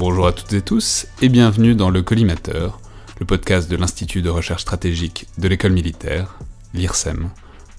[0.00, 2.80] Bonjour à toutes et tous et bienvenue dans le Collimateur,
[3.18, 6.38] le podcast de l'Institut de recherche stratégique de l'école militaire,
[6.72, 7.28] l'IRSEM,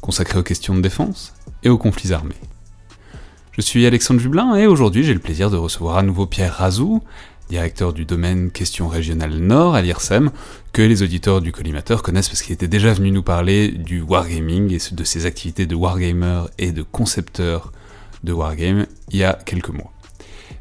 [0.02, 2.36] consacré aux questions de défense et aux conflits armés.
[3.53, 7.02] Je suis Alexandre Jublin et aujourd'hui j'ai le plaisir de recevoir à nouveau Pierre Razou,
[7.50, 10.30] directeur du domaine Questions régionales Nord à l'IRSEM,
[10.73, 14.72] que les auditeurs du collimateur connaissent parce qu'il était déjà venu nous parler du wargaming
[14.72, 17.72] et de ses activités de wargamer et de concepteur
[18.23, 19.91] de wargame il y a quelques mois.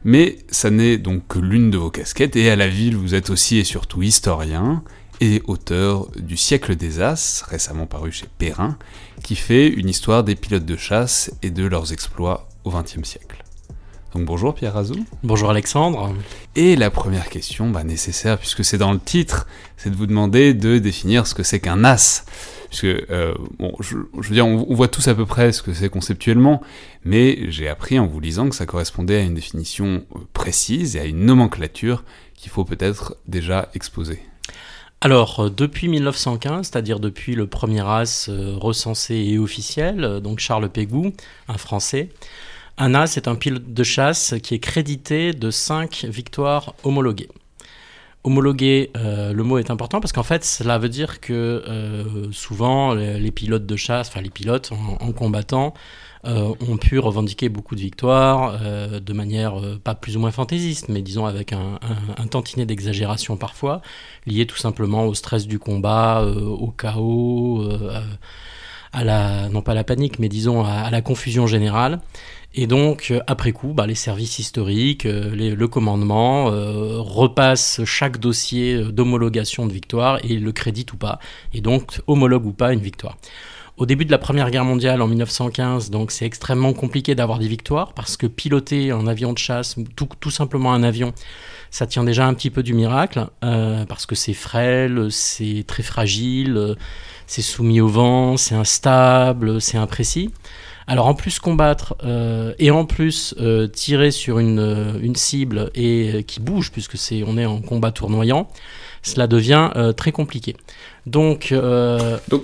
[0.04, 3.30] Mais ça n'est donc que l'une de vos casquettes, et à la ville vous êtes
[3.30, 4.82] aussi et surtout historien,
[5.20, 8.78] et auteur du siècle des As, récemment paru chez Perrin,
[9.22, 13.44] qui fait une histoire des pilotes de chasse et de leurs exploits au XXe siècle.
[14.14, 15.04] Donc bonjour Pierre Razou.
[15.22, 16.12] Bonjour Alexandre.
[16.56, 20.52] Et la première question bah, nécessaire, puisque c'est dans le titre, c'est de vous demander
[20.52, 22.24] de définir ce que c'est qu'un as.
[22.70, 25.88] Puisque, euh, bon, je, veux dire, on, voit tous à peu près ce que c'est
[25.88, 26.62] conceptuellement,
[27.04, 31.00] mais j'ai appris en vous lisant que ça correspondait à une définition euh, précise et
[31.00, 32.04] à une nomenclature
[32.36, 34.22] qu'il faut peut-être déjà exposer.
[35.00, 41.12] Alors, euh, depuis 1915, c'est-à-dire depuis le premier as recensé et officiel, donc Charles Pégou,
[41.48, 42.10] un Français,
[42.78, 47.28] un as est un pilote de chasse qui est crédité de 5 victoires homologuées.
[48.22, 52.92] Homologué, euh, le mot est important parce qu'en fait, cela veut dire que euh, souvent
[52.92, 55.72] les, pilotes de chasse, enfin les pilotes en, combattant,
[56.26, 61.00] euh, ont pu revendiquer beaucoup de victoires de manière pas plus ou moins fantaisiste, mais
[61.00, 61.78] disons avec un,
[62.30, 63.80] tantinet d'exagération parfois,
[64.26, 67.66] lié tout simplement au stress du combat, au chaos,
[68.92, 72.00] à la, non pas à la panique, mais disons à la confusion générale.
[72.54, 78.18] Et donc, euh, après coup, bah, les services historiques, euh, le commandement euh, repassent chaque
[78.18, 81.20] dossier d'homologation de victoire et le crédite ou pas.
[81.54, 83.16] Et donc, homologue ou pas une victoire.
[83.76, 87.48] Au début de la Première Guerre mondiale, en 1915, donc c'est extrêmement compliqué d'avoir des
[87.48, 91.14] victoires parce que piloter un avion de chasse, tout, tout simplement un avion,
[91.70, 96.76] ça tient déjà un petit peu du miracle parce que c'est frêle, c'est très fragile,
[97.26, 100.30] c'est soumis au vent, c'est instable, c'est imprécis.
[100.90, 105.70] Alors en plus combattre euh, et en plus euh, tirer sur une, euh, une cible
[105.76, 108.48] et qui bouge puisque c'est on est en combat tournoyant,
[109.00, 110.56] cela devient très compliqué.
[111.06, 111.54] Donc,
[112.28, 112.42] Donc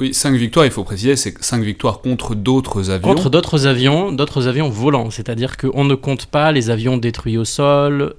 [0.00, 3.06] oui, 5 victoires, il faut préciser, c'est 5 victoires contre d'autres avions.
[3.06, 7.44] Contre d'autres avions, d'autres avions volants, c'est-à-dire qu'on ne compte pas les avions détruits au
[7.44, 8.12] sol.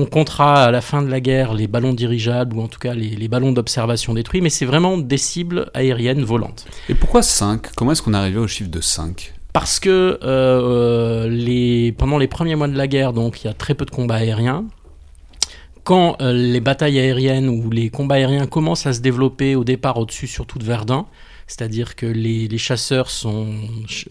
[0.00, 2.94] On comptera à la fin de la guerre les ballons dirigeables ou en tout cas
[2.94, 6.66] les, ballons d'observation détruits, mais c'est vraiment des cibles aériennes volantes.
[6.88, 11.28] Et pourquoi 5 Comment est-ce qu'on est arrivé au chiffre de 5 Parce que euh,
[11.28, 13.90] les, pendant les premiers mois de la guerre, donc il y a très peu de
[13.90, 14.66] combats aériens.
[15.82, 19.96] Quand euh, les batailles aériennes ou les combats aériens commencent à se développer au départ
[19.96, 21.06] au-dessus surtout de Verdun,
[21.48, 23.54] c'est-à-dire que les, chasseurs sont,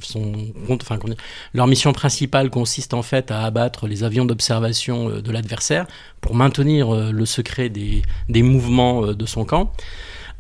[0.02, 0.34] sont
[0.70, 0.98] enfin,
[1.54, 5.86] leur mission principale consiste en fait à abattre les avions d'observation euh, de l'adversaire
[6.20, 9.72] pour maintenir euh, le secret des, des mouvements euh, de son camp.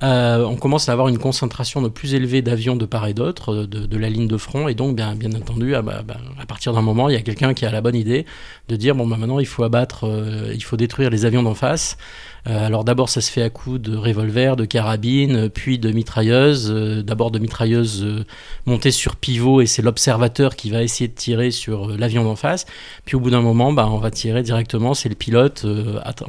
[0.01, 3.97] On commence à avoir une concentration de plus élevée d'avions de part et d'autre de,
[3.97, 4.67] la ligne de front.
[4.67, 7.21] Et donc, bien, bien entendu, à, bah, bah, à partir d'un moment, il y a
[7.21, 8.27] quelqu'un qui a la bonne idée
[8.67, 10.07] de dire bon, bah, maintenant, il faut abattre,
[10.53, 11.97] il faut détruire les avions d'en face.
[12.45, 16.71] Euh, alors d'abord ça se fait à coup de revolver, de carabine, puis de mitrailleuses.
[16.71, 18.25] Euh, d'abord de mitrailleuses euh,
[18.65, 22.65] montées sur pivot et c'est l'observateur qui va essayer de tirer sur l'avion d'en face.
[23.05, 25.65] Puis au bout d'un moment, bah, on va tirer directement, c'est le pilote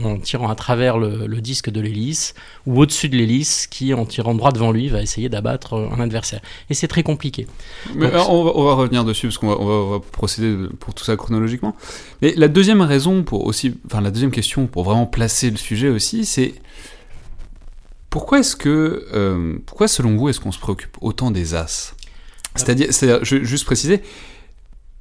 [0.03, 2.35] en tirant à travers le, disque de l'hélice
[2.67, 6.41] ou au-dessus de l'hélice qui en tirant droit devant lui va essayer d'abattre un adversaire.
[6.69, 7.47] Et c'est très compliqué.
[7.97, 11.77] on, va, revenir dessus parce qu'on va, va, procéder pour tout ça chronologiquement.
[12.23, 15.89] Mais la deuxième raison pour aussi, enfin la deuxième question pour vraiment placer le sujet
[15.89, 16.55] aussi c'est
[18.11, 21.95] pourquoi est-ce que, euh, pourquoi selon vous est-ce qu'on se préoccupe autant des As?
[22.55, 22.89] C'est-à-dire,
[23.23, 24.03] je- juste préciser,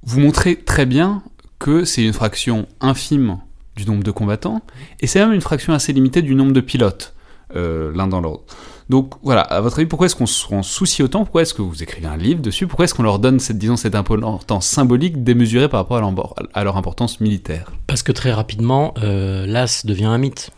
[0.04, 1.24] vous montrez très bien
[1.60, 3.40] que c'est une fraction infime
[3.76, 4.62] du nombre de combattants,
[5.00, 7.14] et c'est même une fraction assez limitée du nombre de pilotes,
[7.56, 8.56] euh, l'un dans l'autre.
[8.90, 11.24] Donc voilà, à votre avis, pourquoi est-ce qu'on s'en soucie autant?
[11.26, 12.68] Pourquoi est-ce que vous écrivez un livre dessus?
[12.68, 16.34] Pourquoi est-ce qu'on leur donne cette, disons, cette importance symbolique démesurée par rapport à leur,
[16.54, 17.72] à leur importance militaire?
[17.86, 20.52] Parce que très rapidement, euh, l'AS devient un mythe.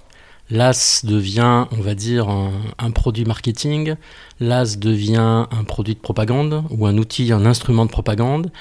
[0.51, 3.96] L'AS devient, on va dire, un, produit marketing.
[4.40, 8.51] L'AS devient un produit de propagande ou un outil, un instrument de propagande.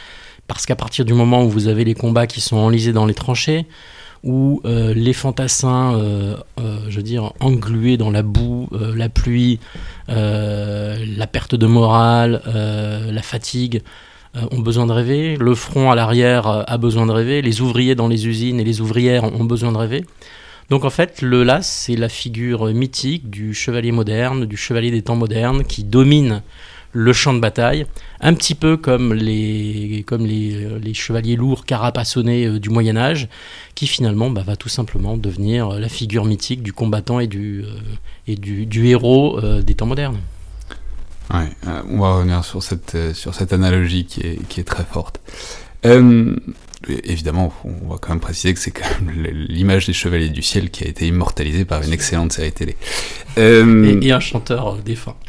[0.47, 3.15] Parce qu'à partir du moment où vous avez les combats qui sont enlisés dans les
[3.15, 3.67] tranchées,
[4.25, 9.59] où euh, les fantassins, euh, euh, je veux dire, englués dans la boue, la pluie,
[10.09, 13.83] la perte de morale, la fatigue,
[14.53, 18.09] ont besoin de rêver, le front à l'arrière a besoin de rêver, les ouvriers dans
[18.09, 20.05] les usines et les ouvrières ont besoin de rêver.
[20.71, 25.03] Donc en fait, le LAS, c'est la figure mythique du chevalier moderne, du chevalier des
[25.03, 26.43] temps modernes, qui domine
[26.93, 27.87] le champ de bataille,
[28.21, 33.29] un petit peu comme les, comme les, euh, chevaliers lourds carapassonnés euh, du Moyen Âge,
[33.75, 37.77] qui finalement bah, va tout simplement devenir la figure mythique du combattant et du, euh,
[38.27, 40.19] et du, héros euh, des temps modernes.
[41.33, 44.65] Ouais, euh, on va revenir sur cette, euh, sur cette analogie qui est, qui est
[44.65, 45.21] très forte.
[45.85, 46.35] Euh,
[46.89, 49.15] évidemment, on va quand même préciser que c'est quand même
[49.49, 52.77] l'image des Chevaliers du Ciel qui a été immortalisée par une excellente série télé.
[53.37, 55.17] Euh, Et, et un chanteur euh, défunt.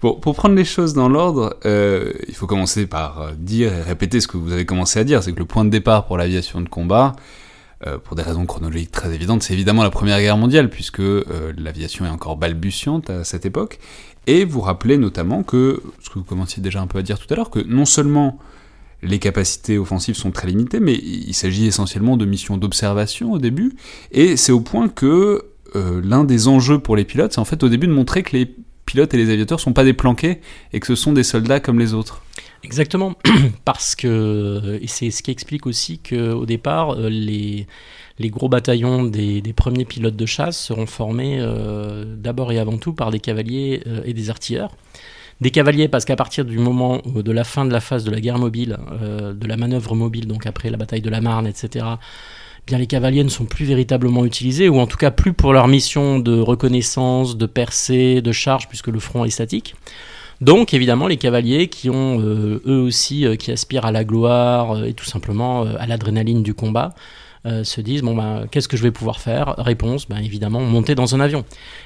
[0.00, 3.80] Bon, pour prendre les choses dans l'ordre, euh, il faut commencer par euh, dire et
[3.80, 6.18] répéter ce que vous avez commencé à dire, c'est que le point de départ pour
[6.18, 7.14] l'aviation de combat,
[7.86, 11.54] euh, pour des raisons chronologiques très évidentes, c'est évidemment la Première Guerre mondiale, puisque euh,
[11.56, 13.78] l'aviation est encore balbutiante à cette époque,
[14.26, 17.32] et vous rappelez notamment que, ce que vous commenciez déjà un peu à dire tout
[17.32, 18.38] à l'heure, que non seulement
[19.04, 23.74] les capacités offensives sont très limitées, mais il s'agit essentiellement de missions d'observation au début,
[24.12, 25.44] et c'est au point que
[25.76, 28.36] euh, l'un des enjeux pour les pilotes, c'est en fait au début de montrer que
[28.36, 28.54] les
[28.86, 30.40] pilotes et les aviateurs sont pas des planqués
[30.72, 32.22] et que ce sont des soldats comme les autres.
[32.62, 33.14] Exactement,
[33.64, 37.66] parce que c'est ce qui explique aussi qu'au départ, euh, les,
[38.18, 42.78] les gros bataillons des, des premiers pilotes de chasse seront formés euh, d'abord et avant
[42.78, 44.70] tout par des cavaliers et des artilleurs.
[45.44, 48.18] Des cavaliers parce qu'à partir du moment de la fin de la phase de la
[48.18, 51.84] guerre mobile, euh, de la manœuvre mobile, donc après la bataille de la Marne, etc.,
[51.84, 55.52] eh bien les cavaliers ne sont plus véritablement utilisés, ou en tout cas plus pour
[55.52, 59.74] leur mission de reconnaissance, de percée, de charge, puisque le front est statique.
[60.40, 64.82] Donc évidemment les cavaliers qui ont euh, eux aussi euh, qui aspirent à la gloire
[64.86, 66.94] et tout simplement à l'adrénaline du combat
[67.44, 69.54] se disent bon bah qu'est-ce que je vais pouvoir faire?
[69.58, 71.44] Réponse ben évidemment monter dans un avion.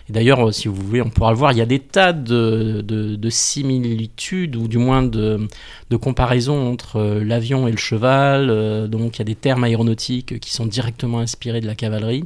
[0.09, 2.13] Et d'ailleurs euh, si vous voulez on pourra le voir il y a des tas
[2.13, 5.49] de, de, de similitudes ou du moins de,
[5.91, 8.51] de comparaisons entre euh, l'avion et le cheval.
[8.51, 12.23] euh, donc il y a des termes aéronautiques qui sont directement inspirés de la cavalerie.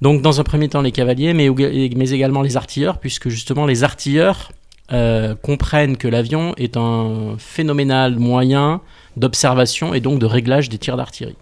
[0.00, 3.82] Donc dans un premier temps les cavaliers mais, mais également les artilleurs puisque justement les
[3.82, 4.52] artilleurs
[4.92, 8.80] euh, comprennent que l'avion est un phénoménal moyen
[9.16, 11.36] d'observation et donc de réglage des tirs d'artillerie.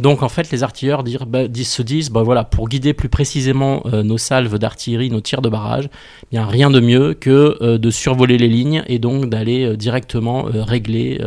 [0.00, 4.02] Donc en fait, les artilleurs bah, se disent, bah, voilà, pour guider plus précisément euh,
[4.02, 5.88] nos salves d'artillerie, nos tirs de barrage,
[6.30, 10.44] bien rien de mieux que euh, de survoler les lignes et donc d'aller euh, directement
[10.44, 11.20] régler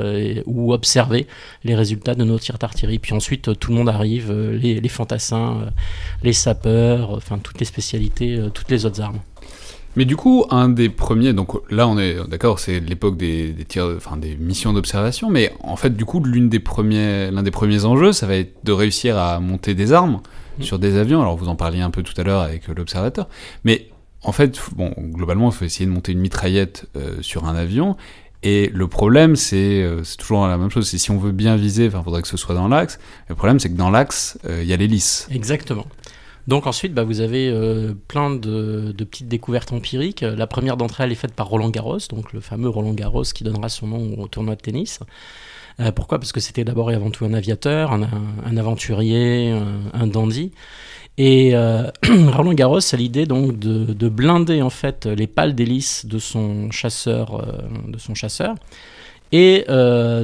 [0.46, 1.28] ou observer
[1.64, 3.00] les résultats de nos tirs d'artillerie.
[3.00, 5.72] Puis ensuite, tout le monde arrive, les, fantassins,
[6.24, 9.20] les sapeurs, enfin toutes les spécialités, toutes les autres armes.
[9.96, 13.66] Mais du coup, un des premiers, donc là on est d'accord, c'est l'époque des, des
[13.66, 17.52] tirs, enfin des missions d'observation, mais en fait du coup l'une des premiers, l'un des
[17.52, 20.22] premiers enjeux, ça va être de réussir à monter des armes
[20.60, 20.64] Mm.
[20.64, 21.22] sur des avions.
[21.22, 23.28] Alors vous en parliez un peu tout à l'heure avec l'observateur,
[23.64, 23.88] mais
[24.24, 27.98] en fait, bon, globalement, il faut essayer de monter une mitraillette euh, sur un avion.
[28.44, 30.88] Et le problème, c'est euh, toujours la même chose.
[30.88, 33.00] C'est si on veut bien viser, enfin, faudrait que ce soit dans l'axe.
[33.30, 35.28] Le problème, c'est que dans l'axe, euh, il y a l'hélice.
[35.32, 35.88] Exactement.
[36.48, 40.22] Donc ensuite, bah, vous avez euh, plein de, petites découvertes empiriques.
[40.22, 43.44] La première d'entre elles est faite par Roland Garros, donc le fameux Roland Garros qui
[43.44, 45.00] donnera son nom au tournoi de tennis.
[45.80, 46.20] Euh, pourquoi?
[46.20, 49.54] Parce que c'était d'abord et avant tout un aviateur, un, aventurier,
[49.94, 50.52] un, dandy.
[51.18, 51.90] Et euh,
[52.34, 56.72] Roland Garros a l'idée donc de, de blinder en fait les pales d'hélice de son
[56.72, 57.46] chasseur,
[57.88, 58.56] de son chasseur.
[59.32, 59.66] Et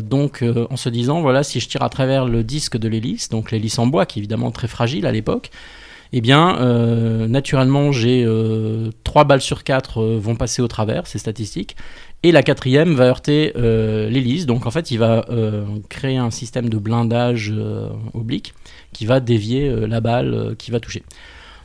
[0.01, 3.51] donc en se disant voilà si je tire à travers le disque de l'hélice, donc
[3.51, 5.51] l'hélice en bois qui est évidemment très fragile à l'époque,
[6.13, 11.07] eh bien, euh, naturellement, j'ai euh, 3 balles sur 4 euh, vont passer au travers,
[11.07, 11.75] c'est statistique,
[12.23, 14.45] et la quatrième va heurter euh, l'hélice.
[14.45, 18.53] Donc, en fait, il va euh, créer un système de blindage euh, oblique
[18.93, 21.03] qui va dévier euh, la balle euh, qui va toucher.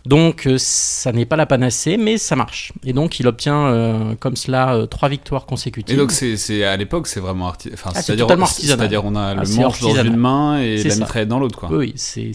[0.04, 2.72] Donc, euh, ça n'est pas la panacée, mais ça marche.
[2.84, 5.94] Et donc, il obtient euh, comme cela euh, trois victoires consécutives.
[5.94, 9.34] Et donc, c'est, à l'époque, c'est vraiment arti- Ah, c'est c'est-à-dire, c'est-à-dire, on a Ah,
[9.34, 10.96] le c'est manche dans une main et la ça.
[11.00, 11.70] mitraillette dans l'autre, quoi.
[11.72, 12.32] Oui, c'est-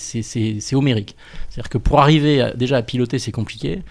[0.74, 1.16] homérique.
[1.50, 3.82] C'est-à-dire que pour arriver à- déjà à piloter, c'est compliqué.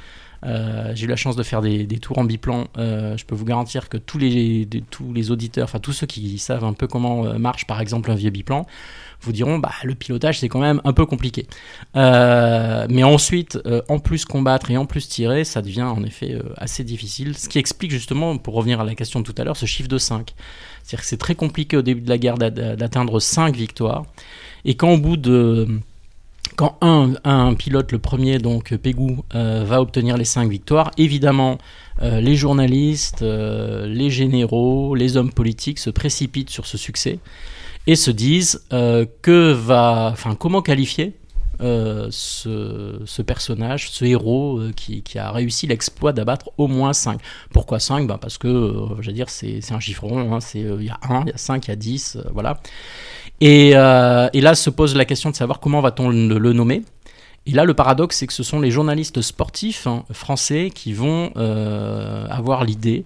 [0.45, 2.69] Euh, j'ai eu la chance de faire des, tours en biplan.
[2.77, 6.65] je peux vous garantir que tous les, tous les auditeurs, enfin tous ceux qui savent
[6.65, 8.67] un peu comment marche par exemple un vieux biplan,
[9.21, 11.47] vous diront bah le pilotage c'est quand même un peu compliqué.
[11.95, 13.59] mais ensuite,
[13.89, 17.37] en plus combattre et en plus tirer, ça devient en effet assez difficile.
[17.37, 19.89] Ce qui explique justement, pour revenir à la question de tout à l'heure, ce chiffre
[19.89, 20.35] de 5.
[20.83, 24.05] C'est-à-dire que c'est très compliqué au début de la guerre d'atteindre 5 victoires.
[24.65, 25.81] Et quand au bout de
[26.55, 31.59] quand un, pilote, le premier, donc Pégou, euh, va obtenir les cinq victoires, évidemment,
[32.03, 37.19] euh, les journalistes, euh, les généraux, les hommes politiques se précipitent sur ce succès
[37.87, 41.15] et se disent que va, enfin, comment qualifier
[41.61, 47.21] ce, personnage, ce héros qui, a réussi l'exploit d'abattre au moins 5.
[47.53, 51.23] Pourquoi 5 ben Parce que, dire, c'est un chiffre rond, hein, il y a 1,
[51.23, 52.61] il y a 5, il y a 10, voilà.
[53.43, 56.83] Euh, et, là se pose la question de savoir comment va-t-on le, nommer.
[57.47, 61.33] Et là, le paradoxe, c'est que ce sont les journalistes sportifs hein, français qui vont
[61.37, 63.05] euh, avoir l'idée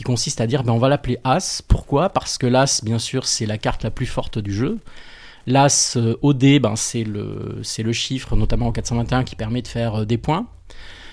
[0.00, 1.60] qui consiste à dire ben, on va l'appeler As.
[1.68, 2.08] Pourquoi?
[2.08, 4.78] Parce que l'As, bien sûr, c'est la carte la plus forte du jeu.
[5.46, 10.16] L'As euh, OD, ben, c'est le, chiffre, notamment en 421, qui permet de faire des
[10.16, 10.46] points.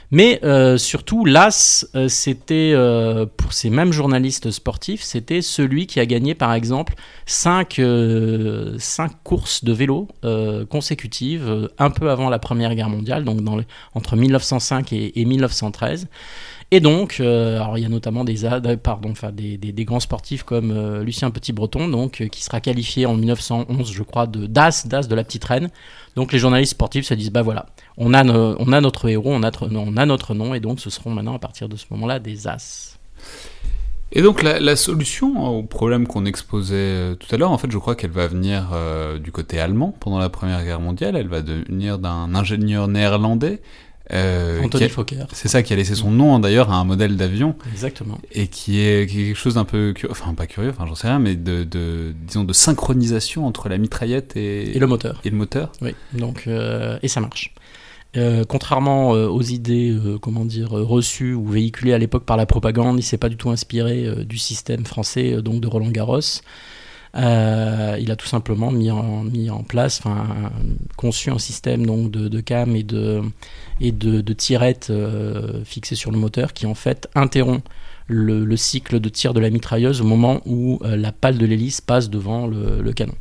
[0.09, 5.99] Mais euh, surtout, l'As, euh, c'était, euh, pour ces mêmes journalistes sportifs, c'était celui qui
[5.99, 7.81] a gagné, par exemple, 5,
[9.25, 10.07] courses de vélo
[10.69, 13.39] consécutives, un peu avant la Première Guerre mondiale, donc
[13.93, 16.07] entre 1905 et, et 1913.
[16.69, 18.35] Et donc, euh, alors il y a notamment des,
[18.83, 23.05] pardon, enfin, des, des, grands sportifs comme euh, Lucien Petit-Breton, donc, euh, qui sera qualifié
[23.05, 25.69] en 1911, je crois, de DAS, DAS de la petite reine.
[26.17, 29.43] Donc les journalistes sportifs se disent, bah voilà, on a, on a notre héros, on
[29.43, 32.19] a, on a notre nom, et donc ce seront maintenant, à partir de ce moment-là,
[32.19, 32.99] des As.
[34.11, 37.77] Et donc la, la solution au problème qu'on exposait tout à l'heure, en fait, je
[37.77, 38.73] crois qu'elle va venir
[39.21, 41.15] du côté allemand pendant la Première Guerre mondiale.
[41.15, 43.61] Elle va venir d'un ingénieur néerlandais
[44.13, 45.25] euh, Anthony Fokker.
[45.33, 47.55] C'est ça qui a laissé son nom hein, d'ailleurs à un modèle d'avion.
[47.71, 48.17] Exactement.
[48.31, 51.35] Et qui est, quelque chose d'un peu, enfin pas curieux, enfin j'en sais rien, mais
[51.35, 55.21] de, de, disons de synchronisation entre la mitraillette et, et le moteur.
[55.25, 55.71] Et le moteur.
[55.81, 55.95] Oui.
[56.13, 57.53] Donc euh, et ça marche.
[58.15, 63.03] Euh, contrairement aux idées, comment dire, reçues ou véhiculées à l'époque par la propagande, il
[63.03, 66.21] s'est pas du tout inspiré du système français, donc de Roland Garros.
[67.15, 70.01] Euh, il a tout simplement mis en, place,
[70.95, 73.21] conçu un système donc de, cam et de,
[73.81, 77.65] et de, tirettes euh, fixées sur le moteur qui en fait interrompt
[78.07, 81.45] le, le, cycle de tir de la mitrailleuse au moment où euh, la pale de
[81.45, 83.15] l'hélice passe devant le, canon.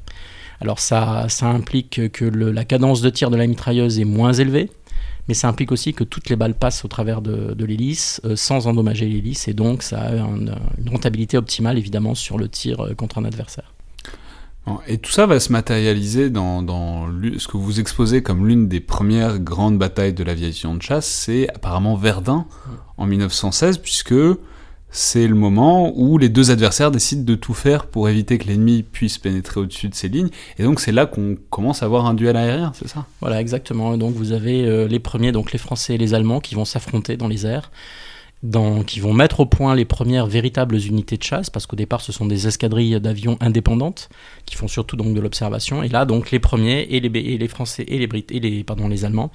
[0.61, 4.71] Alors ça, implique que la cadence de tir de la mitrailleuse est moins élevée,
[5.29, 9.07] mais ça implique aussi que toutes les balles passent au travers de l'hélice sans endommager
[9.07, 10.55] l'hélice, et donc ça a une
[10.91, 13.76] rentabilité optimale évidemment sur le tir contre un adversaire.
[14.89, 17.07] Et tout ça va se matérialiser dans, dans
[17.39, 21.49] ce que vous exposez comme l'une des premières grandes batailles de l'aviation de chasse, c'est
[21.51, 22.47] apparemment Verdun
[22.97, 24.15] en 1916, puisque
[24.91, 28.83] c'est le moment où les deux adversaires décident de tout faire pour éviter que l'ennemi
[28.83, 30.31] puisse pénétrer au-dessus de ces lignes.
[30.59, 33.07] Et donc c'est là qu'on commence à avoir un duel aérien, c'est ça?
[33.21, 33.97] Voilà, exactement.
[33.97, 37.17] donc vous avez euh, les premiers, donc les Français et les Allemands, qui vont s'affronter
[37.17, 37.71] dans les airs
[38.87, 42.13] qui vont mettre au point les premières véritables unités de chasse, parce qu'au départ ce
[42.13, 44.09] sont des escadrilles d'avions indépendantes
[44.45, 45.83] qui font surtout donc de l'observation.
[45.83, 48.89] Et là donc les premiers et les, les Français et les Brites et les pardon
[48.89, 49.33] les Allemands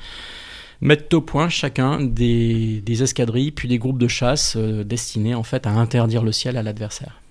[0.81, 5.43] mettent au point chacun des, des escadrilles puis des groupes de chasse euh, destinés en
[5.43, 7.21] fait à interdire le ciel à l'adversaire.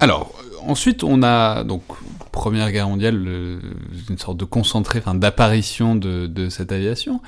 [0.00, 0.32] Alors,
[0.66, 1.82] ensuite, on a donc
[2.32, 3.60] Première Guerre mondiale,
[4.08, 7.20] une sorte de concentré, d'apparition de, de, cette aviation.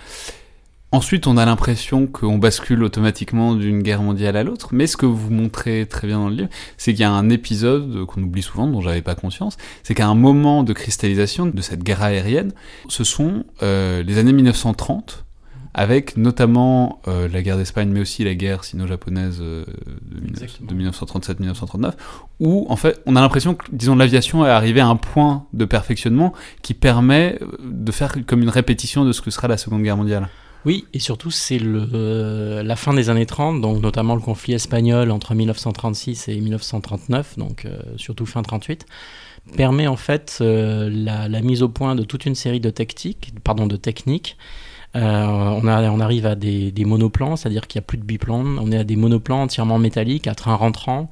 [0.95, 5.07] Ensuite, on a l'impression qu'on bascule automatiquement d'une guerre mondiale à l'autre, mais ce que
[5.07, 8.43] vous montrez très bien dans le livre, c'est qu'il y a un épisode qu'on oublie
[8.43, 12.53] souvent, dont j'avais pas conscience, c'est qu'à un moment de cristallisation de cette guerre aérienne,
[12.89, 15.25] ce sont euh, les années 1930,
[15.73, 19.65] avec notamment euh, la guerre d'Espagne, mais aussi la guerre sino-japonaise euh,
[20.61, 21.93] de, 1937-1939,
[22.39, 25.65] où en fait on a l'impression que, disons, l'aviation est arrivée à un point de
[25.65, 29.97] perfectionnement qui permet de faire comme une répétition de ce que sera la Seconde Guerre
[29.97, 30.29] mondiale.
[30.64, 35.11] Oui, et surtout c'est euh, la fin des années 30, donc notamment le conflit espagnol
[35.11, 38.87] entre 1936 et 1939, donc euh, surtout fin 38,
[39.57, 43.66] permet en fait euh, la, mise au point de toute une série de techniques, pardon,
[43.66, 44.37] de techniques.
[44.95, 45.00] on,
[45.64, 48.78] on, arrive à des, des monoplans, c'est-à-dire qu'il n'y a plus de biplans, on est
[48.78, 51.11] à des monoplans entièrement métalliques, à train rentrant,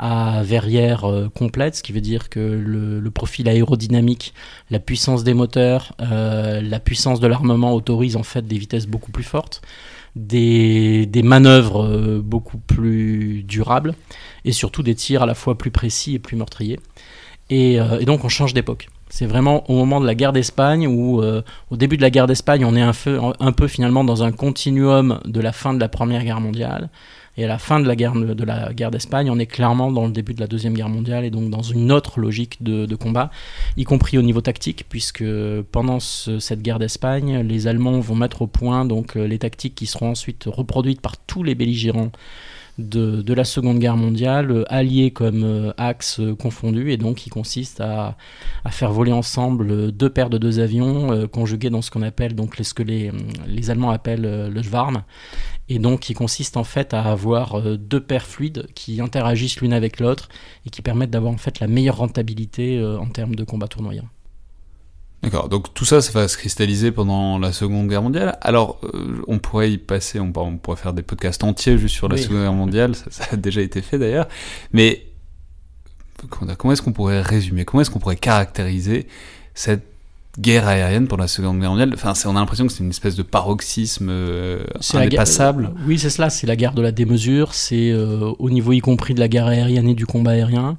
[0.00, 4.32] à verrière euh, complète, ce qui veut dire que le, profil aérodynamique,
[4.70, 9.10] la puissance des moteurs, euh, la puissance de l'armement autorise en fait des vitesses beaucoup
[9.10, 9.60] plus fortes,
[10.16, 13.94] des, manœuvres euh, beaucoup plus durables
[14.46, 16.80] et surtout des tirs à la fois plus précis et plus meurtriers.
[17.50, 18.88] Et, donc on change d'époque.
[19.08, 22.64] C'est vraiment au moment de la guerre d'Espagne où, au début de la guerre d'Espagne,
[22.64, 22.80] on est
[23.40, 26.90] un peu finalement dans un continuum de la fin de la Première Guerre mondiale.
[27.40, 30.04] Et à la fin de la guerre de la guerre d'Espagne, on est clairement dans
[30.04, 33.30] le début de la deuxième guerre mondiale et donc dans une autre logique de, combat,
[33.78, 35.24] y compris au niveau tactique, puisque
[35.72, 39.86] pendant cette guerre d'Espagne, les Allemands vont mettre au point donc euh, les tactiques qui
[39.86, 42.12] seront ensuite reproduites par tous les belligérants
[42.78, 47.80] de, la Seconde Guerre mondiale, euh, alliés comme euh, axes confondus, et donc qui consiste
[47.80, 48.16] à,
[48.68, 52.74] faire voler ensemble deux paires de deux avions conjugués dans ce qu'on appelle donc ce
[52.74, 53.10] que les,
[53.46, 55.02] les Allemands appellent le Schwarm,
[55.70, 59.72] et donc qui consiste en fait à avoir euh, deux paires fluides qui interagissent l'une
[59.72, 60.28] avec l'autre
[60.66, 64.08] et qui permettent d'avoir en fait la meilleure rentabilité euh, en termes de combat tournoyant.
[65.22, 68.38] D'accord, donc tout ça, ça va se cristalliser pendant la Seconde Guerre mondiale.
[68.40, 72.16] Alors, euh, on pourrait y passer, on, pourrait faire des podcasts entiers juste sur la
[72.16, 74.26] Seconde Guerre mondiale, ça, a déjà été fait d'ailleurs,
[74.72, 75.06] mais
[76.28, 79.06] comment est-ce qu'on pourrait résumer, comment est-ce qu'on pourrait caractériser
[79.54, 79.89] cette
[80.40, 81.92] guerre aérienne pour la Seconde Guerre mondiale.
[81.94, 85.70] Enfin, on a l'impression que c'est une espèce de paroxysme euh, indépassable.
[85.86, 86.30] oui, c'est cela.
[86.30, 87.54] C'est la guerre de la démesure.
[87.54, 90.78] C'est euh, au niveau y compris de la guerre aérienne et du combat aérien.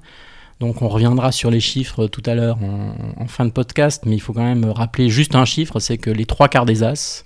[0.60, 4.20] Donc on reviendra sur les chiffres tout à l'heure en, fin de podcast, mais il
[4.20, 7.26] faut quand même rappeler juste un chiffre, c'est que les trois quarts des As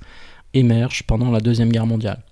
[0.54, 2.24] émergent pendant la Deuxième Guerre mondiale.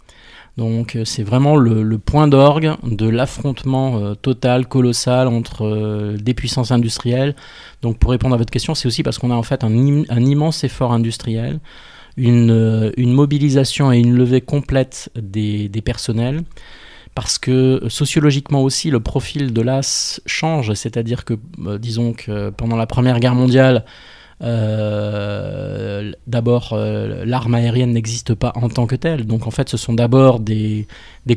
[0.58, 6.34] Donc euh, c'est vraiment le, point d'orgue de l'affrontement euh, total, colossal entre euh, des
[6.34, 7.36] puissances industrielles.
[7.82, 10.64] Donc pour répondre à votre question, c'est aussi parce qu'on a en fait un, immense
[10.64, 11.60] effort industriel,
[12.18, 16.44] une, mobilisation et une levée complète des, des personnels
[17.16, 21.36] parce que sociologiquement aussi le profil de l'AS change, c'est-à-dire que
[21.78, 23.86] disons que pendant la Première Guerre mondiale,
[24.44, 29.26] euh, d'abord, euh, l'arme aérienne n'existe pas en tant que telle.
[29.26, 30.88] Donc en fait, ce sont d'abord des,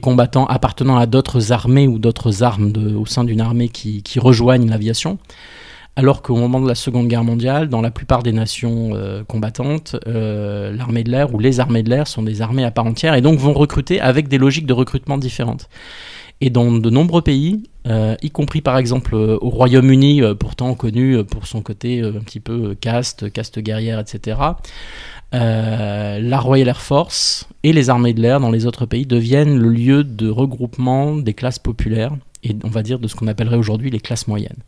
[0.03, 4.69] combattants appartenant à d'autres armées ou d'autres armes au sein d'une armée qui, qui rejoignent
[4.69, 5.19] l'aviation.
[5.99, 9.97] Alors qu'au moment de la Seconde Guerre mondiale, dans la plupart des nations euh, combattantes,
[10.05, 13.23] l'armée de l'air ou les armées de l'air sont des armées à part entière et
[13.23, 15.69] donc vont recruter avec des logiques de recrutement différentes.
[16.41, 20.75] Et dans de nombreux pays, euh, y compris par exemple euh, au Royaume-Uni, euh, pourtant
[20.75, 24.39] connu pour son côté un petit peu caste, caste guerrière, etc.,
[25.33, 29.69] la Royal Air Force et les armées de l'air dans les autres pays deviennent le
[29.69, 33.91] lieu de regroupement des classes populaires et on va dire de ce qu'on appellerait aujourd'hui
[33.91, 34.63] les classes moyennes.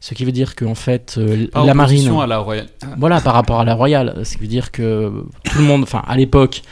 [0.00, 1.18] Ce qui veut dire qu'en fait,
[1.54, 2.06] la marine.
[2.20, 2.68] à la Royale.
[2.98, 4.20] Voilà, par rapport à la Royale.
[4.24, 6.62] Ce qui veut dire que tout le monde, enfin, à l'époque,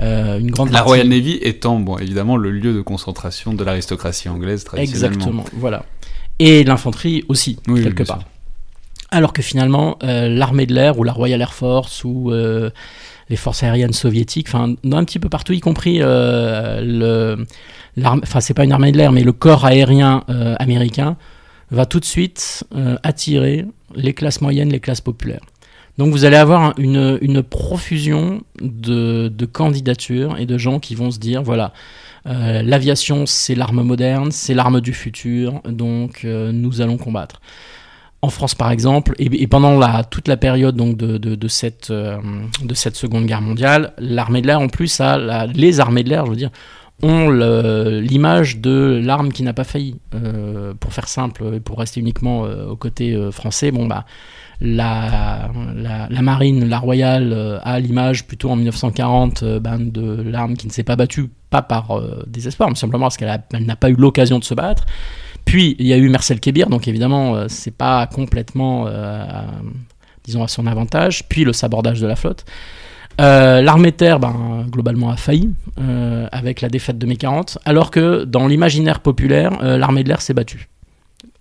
[0.00, 4.64] une grande la Royal Navy étant, bon, évidemment, le lieu de concentration de l'aristocratie anglaise
[4.64, 5.16] traditionnellement.
[5.16, 5.84] Exactement, voilà.
[6.38, 8.24] Et l'infanterie aussi, quelque part.
[9.10, 12.70] Alors que finalement, euh, l'armée de l'air ou la Royal Air Force ou euh,
[13.28, 17.44] les forces aériennes soviétiques, enfin, un petit peu partout, y compris le.
[18.02, 20.24] Enfin, c'est pas une armée de l'air, mais le corps aérien
[20.58, 21.16] américain
[21.70, 22.64] va tout de suite
[23.02, 25.42] attirer les classes moyennes, les classes populaires.
[26.00, 31.42] Donc vous allez avoir une, profusion de, candidatures et de gens qui vont se dire,
[31.42, 31.74] voilà,
[32.26, 37.42] euh, l'aviation c'est l'arme moderne, c'est l'arme du futur, donc euh, nous allons combattre.
[38.22, 42.16] En France par exemple, et, pendant toute la période donc, de, cette, euh,
[42.62, 46.24] de cette Seconde Guerre mondiale, l'armée de l'air en plus, a les armées de l'air,
[46.24, 46.50] je veux dire,
[47.02, 49.96] ont l'image de l'arme qui n'a pas failli.
[50.80, 54.06] pour faire simple et pour rester uniquement au côté français, bon bah
[54.60, 55.50] la,
[56.22, 60.72] marine, la royale, euh, a l'image plutôt en 1940 euh, ben, de l'arme qui ne
[60.72, 64.38] s'est pas battue, pas par euh, désespoir, mais simplement parce qu'elle n'a pas eu l'occasion
[64.38, 64.84] de se battre.
[65.44, 68.86] Puis il y a eu Marcel Kébir, donc évidemment c'est pas complètement,
[70.22, 71.26] disons, à son avantage.
[71.28, 72.44] Puis le sabordage de la flotte.
[73.18, 75.50] L'armée de terre, ben, globalement, a failli
[76.30, 80.34] avec la défaite de mai 40, alors que dans l'imaginaire populaire, l'armée de l'air s'est
[80.34, 80.68] battue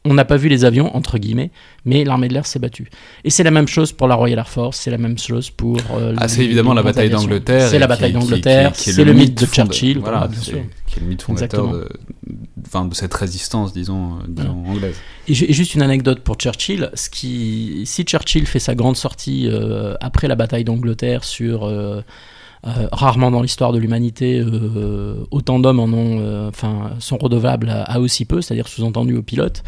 [0.05, 1.51] on n'a pas vu les avions, entre guillemets,
[1.83, 2.89] mais l'armée de l'air s'est battue.
[3.25, 5.77] Et c'est la même chose pour la Royal Air Force, c'est la même chose pour...
[5.93, 7.67] Euh, ah, c'est évidemment la bataille d'Angleterre.
[7.69, 9.99] C'est la bataille d'Angleterre, c'est le, mythe de Churchill.
[9.99, 10.59] Voilà, bien sûr.
[10.88, 11.89] Qui est le mythe fondateur de,
[12.93, 14.95] cette résistance, disons, euh, disons anglaise.
[15.27, 16.89] Et, juste une anecdote pour Churchill.
[16.93, 21.65] Ce qui, si Churchill fait sa grande sortie euh, après la bataille d'Angleterre sur...
[21.65, 22.01] Euh,
[22.63, 28.00] rarement dans l'histoire de l'humanité, euh, autant d'hommes en ont, euh, enfin, sont redevables à,
[28.00, 29.63] aussi peu, c'est-à-dire sous-entendu aux pilotes.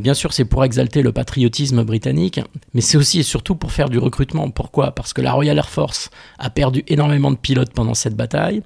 [0.00, 2.40] bien sûr, c'est pour exalter le patriotisme britannique,
[2.74, 4.50] mais c'est aussi et surtout pour faire du recrutement.
[4.50, 4.92] Pourquoi?
[4.92, 8.62] Parce que la Royal Air Force a perdu énormément de pilotes pendant cette bataille.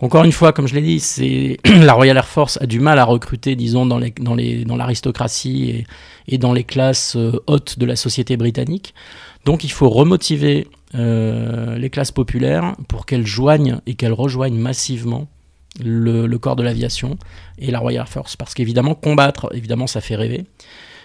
[0.00, 2.98] Encore une fois, comme je l'ai dit, c'est la Royal Air Force a du mal
[2.98, 5.84] à recruter, disons, dans, les, dans, les, dans l'aristocratie
[6.28, 8.94] et, dans les classes hautes de la société britannique.
[9.44, 15.28] Donc il faut remotiver euh, les classes populaires pour qu'elles joignent et qu'elles rejoignent massivement
[15.84, 17.18] le, corps de l'aviation
[17.58, 18.36] et la Royal Air Force.
[18.36, 20.46] Parce qu'évidemment, combattre, évidemment, ça fait rêver.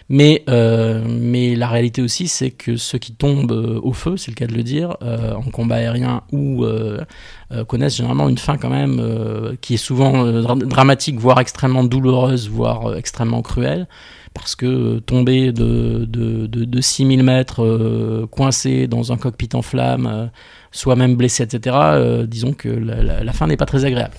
[0.10, 4.48] Mais, mais la réalité aussi, c'est que ceux qui tombent au feu, c'est le cas
[4.48, 6.65] de le dire, en combat aérien ou
[7.67, 13.41] connaissent généralement une fin quand même qui est souvent dramatique, voire extrêmement douloureuse, voire extrêmement
[13.41, 13.88] cruelle
[14.34, 20.32] parce que tomber de, de, de, 6000 mètres coincé dans un cockpit en flammes,
[20.72, 24.15] soit même blessé, etc., disons que la fin n'est pas très agréable.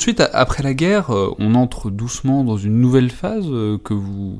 [0.00, 4.38] Ensuite, après la guerre, euh, on entre doucement dans une nouvelle phase euh, que vous,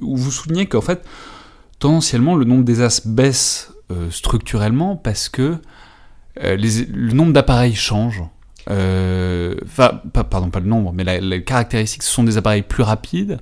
[0.00, 1.04] où vous soulignez qu'en fait,
[1.80, 5.56] tendanciellement, le nombre des as baisse euh, structurellement parce que
[6.36, 8.22] le nombre d'appareils change.
[8.68, 13.40] Enfin, pardon, pas le nombre, mais les caractéristiques, ce sont des appareils plus rapides,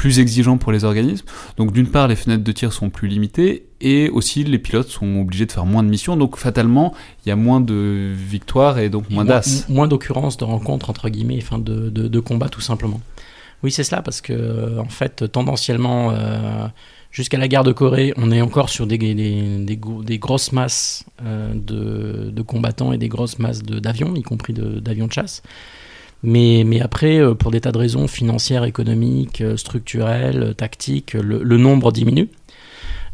[0.00, 1.26] plus exigeants pour les organismes.
[1.58, 5.20] Donc d'une part, les fenêtres de tir sont plus limitées et aussi les pilotes sont
[5.20, 6.16] obligés de faire moins de missions.
[6.16, 9.66] Donc fatalement, il y a moins de victoires et donc moins d'as.
[9.68, 12.98] Moins, d'occurrences de rencontres entre guillemets, enfin de, de, de combats tout simplement.
[13.62, 16.12] Oui, c'est cela parce que en fait, tendanciellement.
[16.12, 16.66] Euh,
[17.10, 21.04] jusqu'à la guerre de Corée, on est encore sur des, des, des, des grosses masses
[21.22, 25.42] euh, de, de, combattants et des grosses masses d'avions, y compris d'avions de, chasse.
[26.22, 31.56] Mais, après, euh, pour des tas de raisons financières, économiques, euh, structurelles, euh, tactiques, le,
[31.56, 32.28] nombre diminue.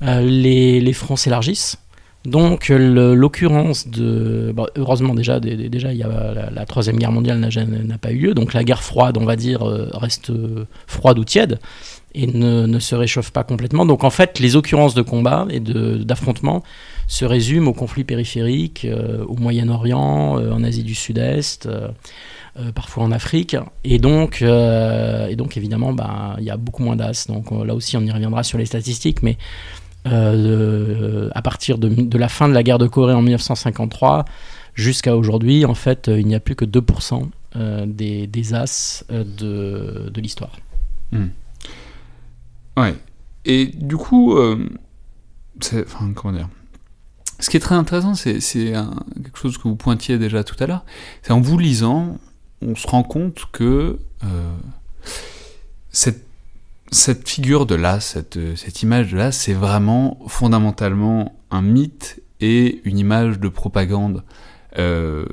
[0.00, 1.78] les, fronts s'élargissent.
[2.24, 4.52] Donc l'occurrence de...
[4.76, 8.52] heureusement déjà, déjà il y a, la, Troisième Guerre mondiale n'a pas eu lieu, donc
[8.52, 10.32] la guerre froide, on va dire, reste
[10.88, 11.60] froide ou tiède
[12.16, 13.86] et ne, se réchauffe pas complètement.
[13.86, 16.64] Donc en fait, les occurrences de combat et d'affrontements
[17.06, 18.88] se résument aux conflits périphériques,
[19.28, 21.68] au Moyen-Orient, en Asie du Sud-Est.
[22.74, 23.56] Parfois en Afrique.
[23.84, 27.26] Et donc, euh, et donc évidemment, bah, il y a beaucoup moins d'as.
[27.28, 29.36] Donc euh, là aussi, on y reviendra sur les statistiques, mais
[30.04, 34.24] à partir de, la fin de la guerre de Corée en 1953
[34.74, 37.28] jusqu'à aujourd'hui, en fait, il n'y a plus que 2%
[37.86, 40.52] des, des, as de, de l'histoire.
[41.10, 41.26] Hmm.
[42.76, 42.94] Ouais.
[43.44, 44.38] Et du coup,
[45.60, 46.48] enfin, comment dire?
[47.40, 50.84] Ce qui est très intéressant, c'est quelque chose que vous pointiez déjà tout à l'heure,
[51.22, 52.16] c'est en vous lisant,
[52.62, 54.56] on se rend compte que euh,
[55.90, 56.24] cette,
[56.90, 62.80] cette, figure de là, cette, cette image de là, c'est vraiment fondamentalement un mythe et
[62.84, 64.22] une image de propagande.
[64.78, 65.24] Euh,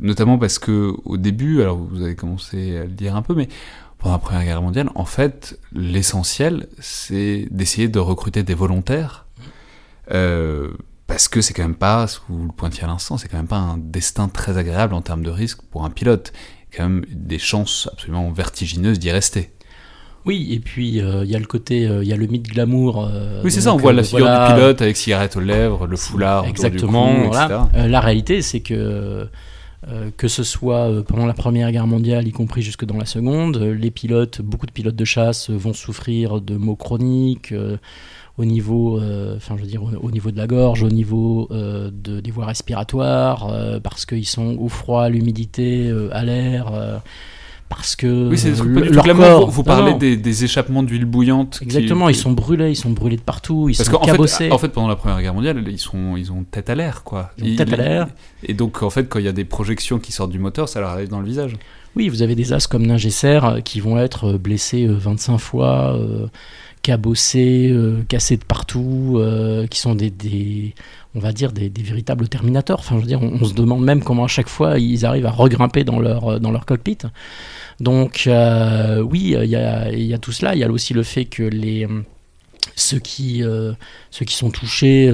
[0.00, 3.48] notamment parce que au début, alors vous avez commencé à le dire un peu, mais
[3.98, 9.26] pendant la Première Guerre mondiale, en fait, l'essentiel, c'est d'essayer de recruter des volontaires.
[10.10, 10.72] Euh,
[11.06, 13.36] parce que c'est quand même pas, ce que vous le pointiez à l'instant, c'est quand
[13.36, 16.32] même pas un destin très agréable en termes de risque pour un pilote
[16.74, 19.50] quand même des chances absolument vertigineuses d'y rester.
[20.24, 22.46] Oui, et puis euh, il y a le côté, euh, il y a le mythe
[22.46, 23.08] glamour.
[23.12, 25.96] Euh, oui, c'est ça, on voit la figure du pilote avec cigarette aux lèvres, le
[25.96, 27.12] foulard, exactement.
[27.12, 27.68] Du cou, voilà.
[27.74, 29.28] la réalité, c'est que
[30.16, 33.90] que ce soit pendant la Première Guerre mondiale, y compris jusque dans la Seconde, les
[33.90, 37.52] pilotes, beaucoup de pilotes de chasse vont souffrir de maux chroniques
[38.38, 41.90] au niveau, euh, enfin je veux dire au, niveau de la gorge, au niveau euh,
[41.92, 47.00] de, des voies respiratoires, euh, parce qu'ils sont au froid, à l'humidité, à l'air
[47.74, 49.50] parce que Oui, c'est corps.
[49.50, 51.60] Vous, parlez des, des échappements d'huile bouillante.
[51.62, 54.48] Exactement, qui- ils sont brûlés, ils sont brûlés de partout, ils Parce sont cabossés.
[54.48, 57.02] fait, en fait, pendant la Première Guerre mondiale, ils, sont, ils ont tête à l'air,
[57.02, 57.30] quoi.
[57.38, 58.08] Ils ont tête à l'air.
[58.44, 60.80] Et donc, en fait, quand il y a des projections qui sortent du moteur, ça
[60.80, 61.56] leur arrive dans le visage.
[61.96, 66.26] Oui, vous avez des as comme Ningesser qui vont être blessés euh, 25 fois, euh,
[66.82, 70.74] cabossés, euh, cassés de partout, euh, qui sont des,
[71.14, 75.06] on va dire, des, véritables dire, on, se demande même comment à chaque fois ils
[75.06, 76.98] arrivent à regrimper dans leur, euh, cockpit.
[77.80, 79.56] Donc, oui, il y
[80.14, 80.54] a, tout cela.
[80.54, 81.50] Il y a aussi le fait que
[82.76, 83.42] ceux qui,
[84.26, 85.12] sont touchés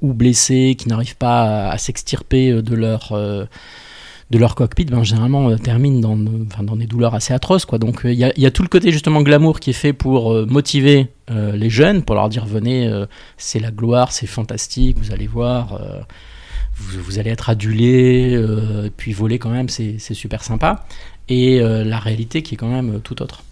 [0.00, 3.12] ou blessés, qui n'arrivent pas à, s'extirper de leur,
[4.30, 6.16] de leur cockpit, ben, généralement euh, terminent dans,
[6.62, 7.64] dans des douleurs assez atroces.
[7.64, 7.78] Quoi.
[7.78, 10.46] Donc euh, il y, a, tout le côté justement glamour qui est fait pour euh,
[10.46, 12.90] motiver euh, les jeunes, pour leur dire venez,
[13.36, 15.80] c'est la gloire, c'est fantastique, vous allez voir,
[16.76, 20.84] vous, vous allez être adulés, euh, puis voler quand même, c'est super sympa.
[21.28, 23.42] Et la réalité qui est quand même tout autre.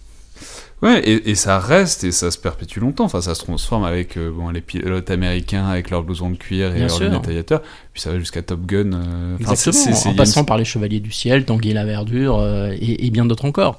[0.81, 3.05] Ouais, et, et ça reste et ça se perpétue longtemps.
[3.05, 6.71] Enfin, ça se transforme avec euh, bon, les pilotes américains avec leurs blousons de cuir
[6.71, 7.61] et Bien leurs lunettes aviateurs.
[7.93, 8.91] Puis ça va jusqu'à Top Gun.
[8.93, 12.71] euh, Exactement, c'est- en une- passant par les Chevaliers du Ciel, Tanguy la Verdure euh,
[12.79, 13.77] et, et bien d'autres encore.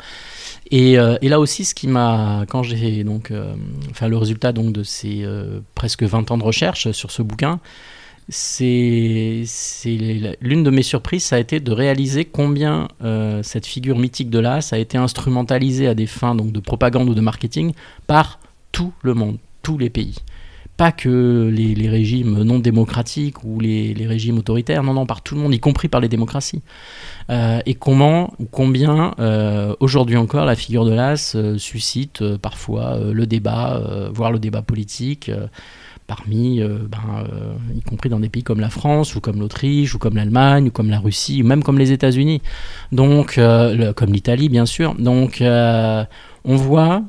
[0.71, 3.31] Et, euh, et là aussi, ce qui m'a, quand j'ai donc,
[3.91, 5.25] enfin le résultat donc de ces
[5.77, 7.61] presque 20 ans de recherche sur ce bouquin,
[8.29, 9.45] c'est
[10.41, 14.41] l'une de mes surprises, ça a été de réaliser combien euh, cette figure mythique de
[14.41, 17.73] l'as a été instrumentalisée à des fins donc de propagande ou de marketing
[18.09, 18.41] par
[18.73, 20.17] tout le monde, tous les pays.
[20.77, 25.41] Pas que les, régimes non démocratiques ou les, régimes autoritaires, non, non, par tout le
[25.41, 26.63] monde, y compris par les démocraties.
[27.31, 33.27] Euh, et comment ou combien, euh, aujourd'hui encore, la figure de l'as suscite parfois le
[33.27, 35.31] débat, voire le débat politique,
[36.07, 39.95] parmi, euh, ben, euh, y compris dans des pays comme la France, ou comme l'Autriche,
[39.95, 42.43] ou comme l'Allemagne, ou comme la Russie, ou même comme les États-Unis,
[42.93, 44.95] donc euh, le- comme l'Italie, bien sûr.
[44.95, 47.03] Donc, on voit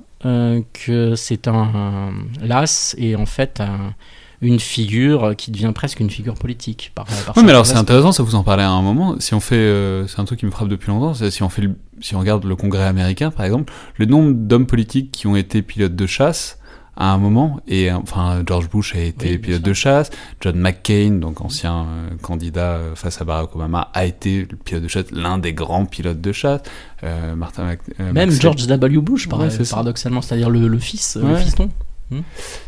[0.73, 3.93] que c'est un, un- l'as est en fait un-
[4.41, 6.91] une figure qui devient presque une figure politique.
[6.93, 9.15] Par, par Ouais, mais alors c'est intéressant, ça vous en parlait à un moment.
[9.19, 11.13] Si on fait, c'est un truc qui me frappe depuis longtemps.
[11.13, 14.33] c'est Si on fait, le- si on regarde le Congrès américain, par exemple, le nombre
[14.33, 16.56] d'hommes politiques qui ont été pilotes de chasse
[16.99, 20.10] à un moment, et euh, enfin George Bush a été Oui, pilote de chasse,
[20.41, 24.83] John McCain, donc ancien euh, candidat euh, face à Barack Obama, a été le pilote
[24.83, 26.62] de chasse, l'un des grands pilotes de chasse.
[27.03, 28.99] Euh, Martin Mac- Même Maxwell- George W.
[29.01, 31.41] Bush, par- Ouais, paradoxalement, c'est-à-dire le, le fils, le Ouais.
[31.41, 31.69] fiston.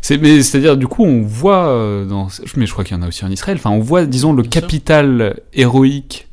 [0.02, 3.08] C'est, mais c'est-à-dire, du coup, on voit dans, mais je crois qu'il y en a
[3.08, 3.56] aussi en Israël.
[3.58, 4.60] Enfin, on voit, disons, le Bien sûr.
[4.60, 6.28] capital héroïque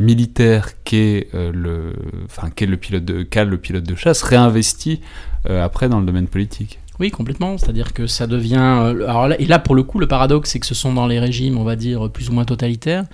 [0.00, 5.00] militaire qu'est euh, le, enfin, qu'est le pilote de, qu'a le pilote de chasse réinvesti
[5.48, 6.79] euh, après dans le domaine politique.
[7.00, 7.56] Oui, complètement.
[7.56, 8.58] C'est-à-dire que ça devient.
[8.58, 11.56] euh, et là, pour le coup, le paradoxe, c'est que ce sont dans les régimes,
[11.56, 13.04] on va dire, plus ou moins totalitaires,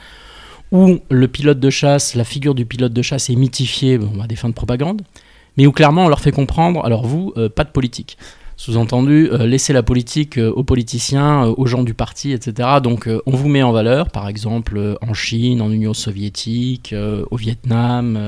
[0.72, 4.34] où le pilote de chasse, la figure du pilote de chasse est mythifiée à des
[4.34, 5.02] fins de propagande,
[5.56, 8.18] mais où clairement on leur fait comprendre, alors vous, euh, pas de politique.
[8.56, 12.80] Sous-entendu, euh, laissez la politique aux politiciens, aux gens du parti, etc.
[12.82, 16.94] Donc on vous met en valeur, par exemple en Chine, en Union soviétique,
[17.30, 18.18] au Vietnam,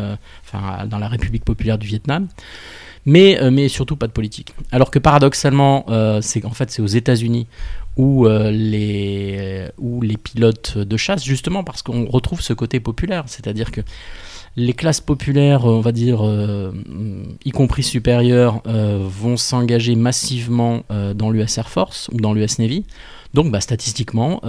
[0.44, 2.28] enfin dans la République populaire du Vietnam
[3.08, 4.54] mais, euh, mais surtout pas de politique.
[4.70, 7.46] Alors que paradoxalement, euh, c'est en fait c'est aux États-Unis
[7.96, 13.24] où euh, les où les pilotes de chasse justement parce qu'on retrouve ce côté populaire,
[13.26, 13.80] c'est-à-dire que
[14.56, 16.20] les classes populaires, on va dire,
[17.44, 20.82] y compris supérieures, vont s'engager massivement
[21.14, 22.84] dans l'US Air Force ou dans l'US Navy.
[23.34, 24.40] Donc, bah, statistiquement,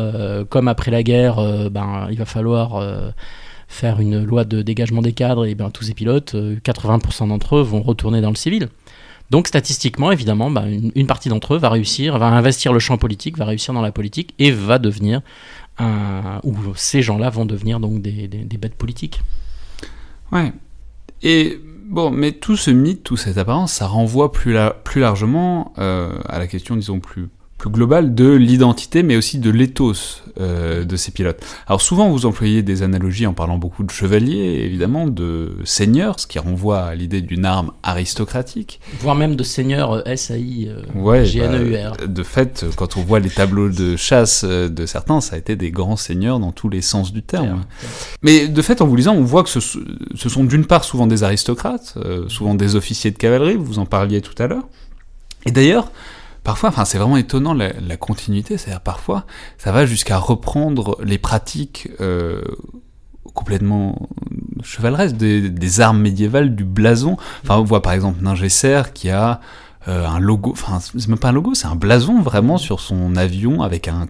[0.49, 2.81] comme après la guerre, ben, il va falloir
[3.69, 7.55] faire une loi de dégagement des cadres, et ben, tous ces pilotes, euh, 80% d'entre
[7.55, 8.67] eux vont retourner dans le civil.
[9.29, 13.37] Donc statistiquement, évidemment, ben, une, partie d'entre eux va réussir, va investir le champ politique,
[13.37, 15.21] va réussir dans la politique et va devenir
[16.43, 19.21] ou ces gens-là vont devenir donc des, des- des bêtes politiques.
[20.33, 20.51] Ouais.
[21.23, 25.73] Et bon, mais tout ce mythe, toute cette apparence, ça renvoie plus, la- plus largement
[25.77, 30.85] euh, à la question, disons, plus, plus globale de l'identité, mais aussi de l'éthos euh,
[30.85, 31.39] de ces pilotes.
[31.67, 36.25] Alors souvent, vous employez des analogies en parlant beaucoup de chevaliers, évidemment, de seigneurs, ce
[36.25, 38.79] qui renvoie à l'idée d'une arme aristocratique.
[39.01, 41.95] Voire même de seigneurs euh, SAI, euh, Ouais, GNEUR.
[41.99, 45.55] bah, de fait, quand on voit les tableaux de chasse de certains, ça a été
[45.55, 47.65] des grands seigneurs dans tous les sens du terme.
[48.23, 51.07] Mais de fait, en vous lisant, on voit que ce, ce sont d'une part souvent
[51.07, 54.63] des aristocrates, euh, souvent des officiers de cavalerie, vous en parliez tout à l'heure.
[55.45, 55.91] Et d'ailleurs,
[56.43, 59.25] parfois, enfin, c'est vraiment étonnant la, continuité, c'est-à-dire parfois,
[59.57, 62.41] ça va jusqu'à reprendre les pratiques euh,
[63.33, 64.09] complètement
[64.63, 67.17] chevaleresques des, des armes médiévales, du blason.
[67.43, 69.41] Enfin, on voit par exemple Ningesser qui a
[69.87, 73.15] euh, un logo, enfin, c'est même pas un logo, c'est un blason vraiment sur son
[73.15, 74.07] avion avec un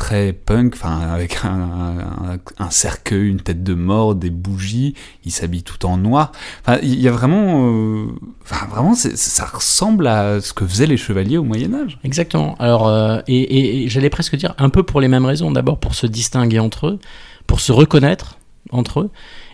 [0.00, 4.94] très punk, enfin avec un, cercueil, une tête de mort, des bougies.
[5.26, 6.32] Il s'habille tout en noir.
[6.62, 8.06] Enfin, il y a vraiment, euh,
[8.42, 11.98] enfin, vraiment, ça ressemble à ce que faisaient les chevaliers au Moyen Âge.
[12.02, 12.56] Exactement.
[12.58, 15.50] Alors, euh, et, j'allais presque dire un peu pour les mêmes raisons.
[15.50, 16.98] D'abord pour se distinguer entre eux,
[17.46, 18.38] pour se reconnaître
[18.70, 19.10] entre eux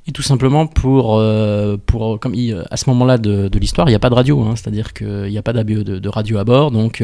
[0.09, 2.35] et tout simplement pour, euh, pour comme
[2.71, 5.39] à ce moment-là de, l'histoire, il n'y a pas de radio, hein, c'est-à-dire qu'il n'y
[5.39, 7.03] a pas de, de, radio à bord, donc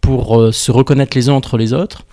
[0.00, 2.06] pour se reconnaître les uns entre les autres,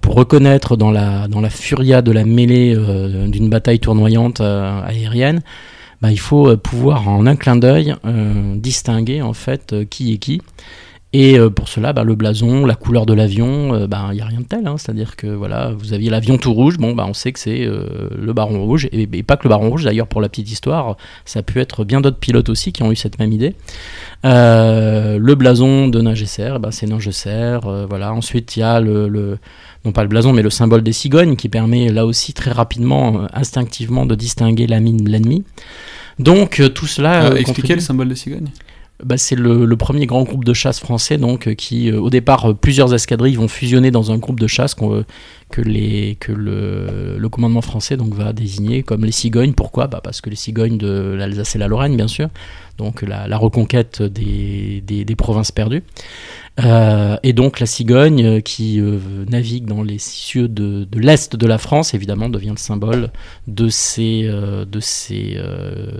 [0.00, 4.82] pour reconnaître dans la, dans la furia de la mêlée euh, d'une bataille tournoyante euh,
[4.82, 5.42] aérienne,
[6.02, 7.94] bah, il faut pouvoir en un clin d'œil
[8.56, 10.40] distinguer en fait qui est qui.
[11.12, 14.40] Et pour cela, bah, le blason, la couleur de l'avion, bah, il n'y a rien
[14.40, 14.66] de tel.
[14.66, 14.76] Hein.
[14.78, 18.32] C'est-à-dire que voilà, vous aviez l'avion tout rouge, bon, bah, on sait que c'est le
[18.32, 18.88] baron rouge.
[18.92, 21.84] Et, pas que le baron rouge, d'ailleurs, pour la petite histoire, ça a pu être
[21.84, 23.54] bien d'autres pilotes aussi qui ont eu cette même idée.
[24.22, 27.58] le blason de Nagesser, bah, c'est Nagesser.
[27.88, 28.12] voilà.
[28.12, 29.38] Ensuite, il y a le
[29.84, 33.22] non pas le blason, mais le symbole des cigognes, qui permet là aussi très rapidement,
[33.22, 35.44] euh, instinctivement, de distinguer la mine de l'ennemi.
[36.18, 37.26] Donc euh, tout cela.
[37.26, 38.48] Euh, expliquez le symbole des cigognes
[39.04, 43.36] bah, c'est le, premier grand groupe de chasse français, donc qui, au départ, plusieurs escadrilles
[43.36, 44.74] vont fusionner dans un groupe de chasse
[45.50, 49.52] que, les, que le, le, commandement français donc, va désigner comme les cigognes.
[49.52, 49.86] Pourquoi?
[49.86, 52.28] Bah, Parce que les cigognes de l'Alsace et la Lorraine, bien sûr,
[52.78, 55.82] donc la, reconquête des, des, provinces perdues.
[56.64, 61.36] Euh, et donc la cigogne euh, qui euh, navigue dans les cieux de, de l'est
[61.36, 63.10] de la France, évidemment, devient le symbole
[63.46, 65.38] de ces, de ces,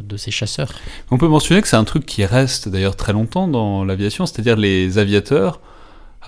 [0.02, 0.72] de ces chasseurs.
[1.10, 4.56] On peut mentionner que c'est un truc qui reste d'ailleurs très longtemps dans l'aviation, c'est-à-dire
[4.56, 5.60] les aviateurs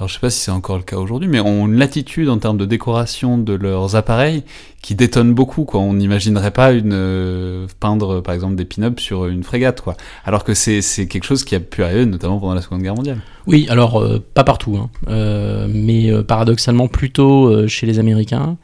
[0.02, 2.38] alors je sais pas si c'est encore le cas aujourd'hui, mais ont une latitude en
[2.38, 4.42] termes de décoration de leurs appareils
[4.82, 5.62] qui détonne beaucoup.
[5.62, 5.78] Quoi.
[5.78, 9.96] On n'imaginerait pas une euh, peindre par exemple des pin-ups sur une frégate, quoi.
[10.24, 13.20] Alors que c'est quelque chose qui a pu arriver notamment pendant la Seconde Guerre mondiale.
[13.46, 14.90] Oui, alors euh, pas partout, hein.
[15.06, 18.56] euh, mais paradoxalement plutôt chez les Américains.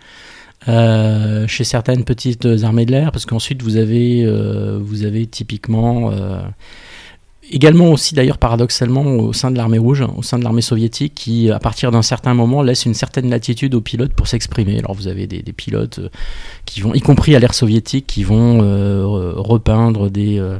[0.67, 4.27] chez certaines petites armées de l'air, parce qu'ensuite vous avez,
[4.81, 6.11] vous avez typiquement
[7.51, 11.51] Également aussi d'ailleurs paradoxalement au sein de l'armée rouge, au sein de l'armée soviétique, qui
[11.51, 14.79] à partir d'un certain moment laisse une certaine latitude aux pilotes pour s'exprimer.
[14.79, 16.09] Alors vous avez des, pilotes euh,
[16.67, 20.59] qui vont, y compris à l'ère soviétique, qui vont euh, repeindre des, euh,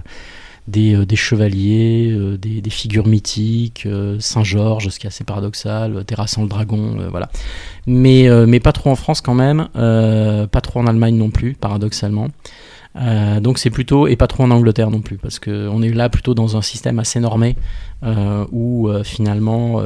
[0.67, 3.87] des, chevaliers, des, figures mythiques,
[4.19, 7.29] Saint-Georges, ce qui est assez paradoxal, terrassant le dragon, voilà.
[7.87, 12.29] Mais, mais pas trop en France quand même, pas trop en Allemagne non plus, paradoxalement.
[12.97, 16.09] Euh, donc c'est plutôt, et pas trop en Angleterre non plus, parce qu'on est là
[16.09, 17.57] plutôt dans un système assez normé,
[18.05, 19.83] euh, où euh, finalement,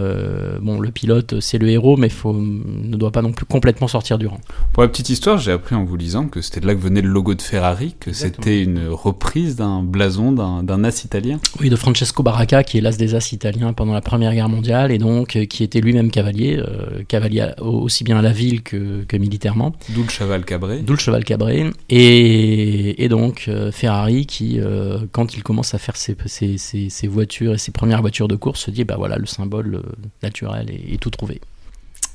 [0.60, 4.18] bon, le pilote c'est le héros, mais faut, ne doit pas non plus complètement sortir
[4.18, 4.40] du rang.
[4.72, 7.02] Pour la petite histoire, j'ai appris en vous lisant que c'était de là que venait
[7.02, 11.38] le logo de Ferrari, que c'était une reprise d'un blason d'un as italien.
[11.60, 14.92] Oui, de Francesco Baracca, qui est l'as des as italiens pendant la Première Guerre mondiale,
[14.92, 16.62] et donc qui était lui-même cavalier,
[17.08, 19.72] cavalier aussi bien à la ville que, que militairement.
[19.90, 20.80] D'où le cheval cabré.
[20.80, 21.70] D'où le cheval cabré.
[21.88, 27.54] Et, et donc euh, Ferrari qui, euh, quand il commence à faire ses, ses, voitures
[27.54, 29.82] et ses premières voitures de course, se dit bah voilà le symbole euh,
[30.22, 31.40] naturel est, tout trouvé.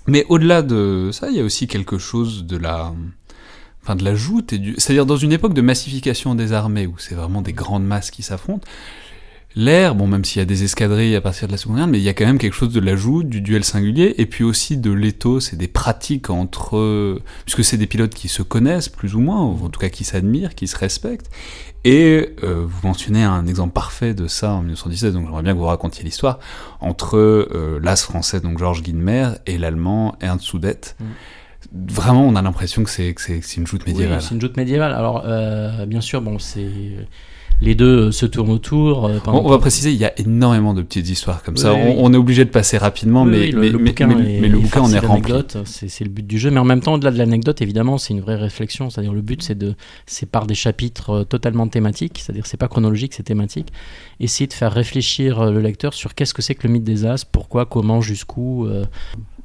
[0.06, 2.93] Mais au-delà de ça, il y a aussi quelque chose de la,
[3.84, 6.97] enfin de la joute et du, c'est-à-dire dans une époque de massification des armées où
[6.97, 8.67] c'est vraiment des grandes masses qui s'affrontent
[9.58, 11.98] l'air, bon, même s'il y a des escadrilles à partir de la Seconde Guerre, mais
[11.98, 14.78] il y a quand même quelque chose de l'ajout, du duel singulier, et puis aussi
[14.78, 17.20] de l'éthos et des pratiques entre...
[17.46, 20.04] puisque c'est des pilotes qui se connaissent, plus ou moins, ou en tout cas qui
[20.04, 21.30] s'admirent, qui se respectent,
[21.84, 25.58] et euh, vous mentionnez un exemple parfait de ça en 1917, donc j'aimerais bien que
[25.58, 26.39] vous racontiez l'histoire,
[26.80, 30.96] entre euh, l'as français, donc Georges Guinemer, et l'allemand Ernst Soudette.
[31.00, 31.06] Mm.
[31.89, 33.15] Vraiment, on a l'impression que c'est
[33.58, 34.17] une joute médiévale.
[34.17, 34.93] Oui, c'est une joute médiévale.
[34.93, 36.70] Alors, euh, bien sûr, bon, c'est
[37.62, 39.06] les deux se tournent autour.
[39.06, 41.74] Euh, on, va préciser, il y a énormément de petites histoires comme ça.
[41.74, 45.34] On, est obligé de passer rapidement, mais, le, bouquin mais, le bouquin, on est rempli.
[45.65, 48.22] C'est le but du jeu, mais en même temps, au-delà de l'anecdote, évidemment, c'est une
[48.22, 48.89] vraie réflexion.
[48.89, 52.67] C'est-à-dire, le but, c'est de, c'est par des chapitres euh, totalement thématiques, c'est-à-dire, c'est pas
[52.67, 53.72] chronologique, c'est thématique.
[54.20, 57.06] Essayer de faire réfléchir euh, le lecteur sur qu'est-ce que c'est que le mythe des
[57.06, 58.67] As, pourquoi, comment, jusqu'où.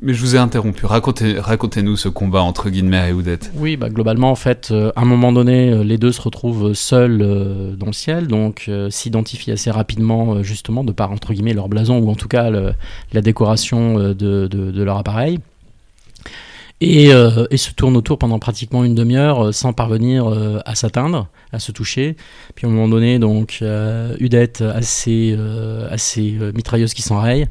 [0.04, 0.84] Mais je vous ai interrompu.
[0.84, 3.52] Racontez, racontez-nous ce combat entre Guinmer et Oudette.
[3.54, 6.74] Oui, bah, globalement, en fait, euh, à un moment donné, euh, les deux se retrouvent
[6.74, 11.68] seuls euh, dans le ciel, donc s'identifient assez rapidement, justement, de par, entre guillemets, leur
[11.68, 15.38] blason, ou en tout cas la décoration de, leur appareil.
[16.80, 20.26] Et, et, se tournent autour pendant pratiquement une demi-heure sans parvenir
[20.66, 22.16] à s'atteindre, à se toucher.
[22.56, 23.62] Puis à un moment donné, donc,
[24.18, 25.38] Udette, assez,
[25.90, 27.46] assez mitrailleuse qui s'enraye,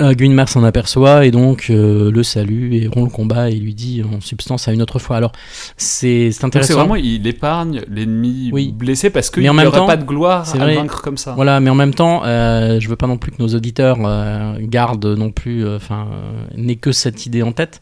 [0.00, 4.02] Euh, s'en aperçoit et donc euh, le salue et rompt le combat et lui dit
[4.02, 5.16] en substance à une autre fois.
[5.16, 5.32] Alors
[5.76, 6.68] c'est intéressant.
[6.68, 11.02] C'est vraiment il épargne l'ennemi blessé parce qu'il n'y aurait pas de gloire à vaincre
[11.02, 11.34] comme ça.
[11.34, 14.54] Voilà, mais en même temps, euh, je veux pas non plus que nos auditeurs euh,
[14.60, 16.08] gardent non plus, enfin,
[16.56, 17.80] n'aient que cette idée en tête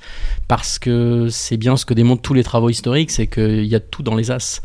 [0.48, 3.80] parce que c'est bien ce que démontrent tous les travaux historiques, c'est qu'il y a
[3.80, 4.60] tout dans les as.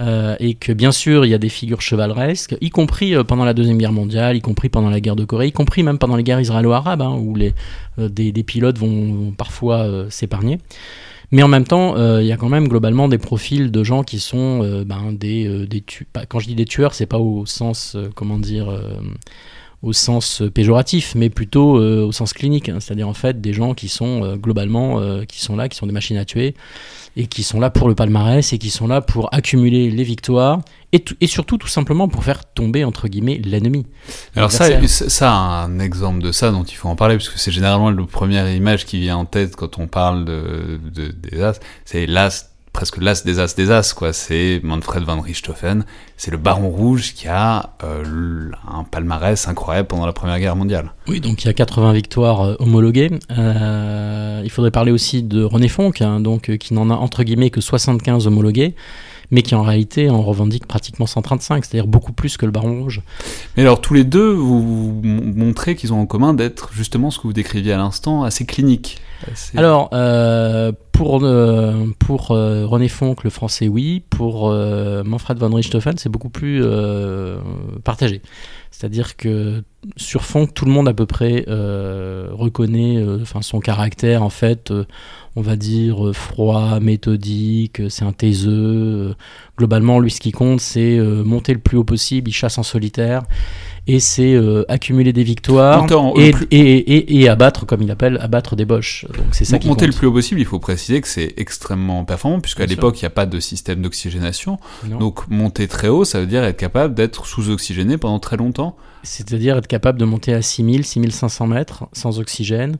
[0.00, 3.44] Euh, et que bien sûr il y a des figures chevaleresques, y compris euh, pendant
[3.44, 6.16] la Deuxième Guerre mondiale, y compris pendant la guerre de Corée, y compris même pendant
[6.16, 7.54] les guerres israélo-arabes, hein, où les,
[8.00, 10.58] euh, des, pilotes vont, parfois s'épargner.
[11.30, 14.20] Mais en même temps, il y a quand même globalement des profils de gens qui
[14.20, 15.82] sont ben, des, des
[16.28, 18.66] Quand je dis des tueurs, c'est pas au sens, comment dire,
[19.84, 22.68] au sens péjoratif, mais plutôt au sens clinique.
[22.68, 22.78] Hein.
[22.80, 26.16] C'est-à-dire en fait des gens qui sont globalement, qui sont là, qui sont des machines
[26.16, 26.54] à tuer,
[27.16, 30.60] et qui sont là pour le palmarès et qui sont là pour accumuler les victoires
[30.92, 33.86] et, et surtout tout simplement pour faire tomber entre guillemets l'ennemi.
[34.34, 37.52] Alors ça, ça, un exemple de ça dont il faut en parler parce que c'est
[37.52, 41.60] généralement la première image qui vient en tête quand on parle de, de des as,
[41.84, 44.12] c'est l'as presque l'as des as des as, quoi.
[44.12, 45.86] C'est Manfred van Richthofen,
[46.18, 50.92] c'est le baron rouge qui a euh, un palmarès incroyable pendant la Première Guerre mondiale.
[51.08, 53.10] Oui, donc il y a 80 victoires euh, homologuées.
[53.30, 57.50] Euh, il faudrait parler aussi de René Fonck, hein, donc, qui n'en a entre guillemets
[57.50, 58.74] que 75 homologués
[59.30, 63.00] mais qui en réalité en revendique pratiquement 135, c'est-à-dire beaucoup plus que le Baron Rouge.
[63.56, 67.24] Mais alors tous les deux, vous montrez qu'ils ont en commun d'être justement ce que
[67.24, 69.00] vous décriviez à l'instant, assez clinique.
[69.56, 74.02] Alors, euh, pour, euh, pour euh, René Fonck, le français, oui.
[74.10, 76.64] Pour Manfred von Richthofen, c'est beaucoup plus
[77.82, 78.22] partagé.
[78.70, 79.62] C'est-à-dire que
[79.96, 83.04] sur Fonck, tout le monde à peu près reconnaît
[83.40, 84.72] son caractère, en fait,
[85.36, 89.14] on va dire froid, méthodique, c'est un taiseux.
[89.58, 93.24] globalement, lui, ce qui compte, c'est monter le plus haut possible, il chasse en solitaire
[93.86, 98.64] et c'est euh, accumuler des victoires et, et, et, abattre, comme il appelle, abattre des
[98.64, 99.04] boches.
[99.08, 100.40] Donc c'est ça qui monter le plus haut possible.
[100.40, 103.82] Il faut préciser que c'est extrêmement performant puisqu'à l'époque il n'y a pas de système
[103.82, 104.58] d'oxygénation.
[104.98, 108.76] Donc monter très haut, ça veut dire être capable d'être sous-oxygéné pendant très longtemps.
[109.02, 112.76] C'est-à-dire être capable de monter à 6000, 6500 mètres sans oxygène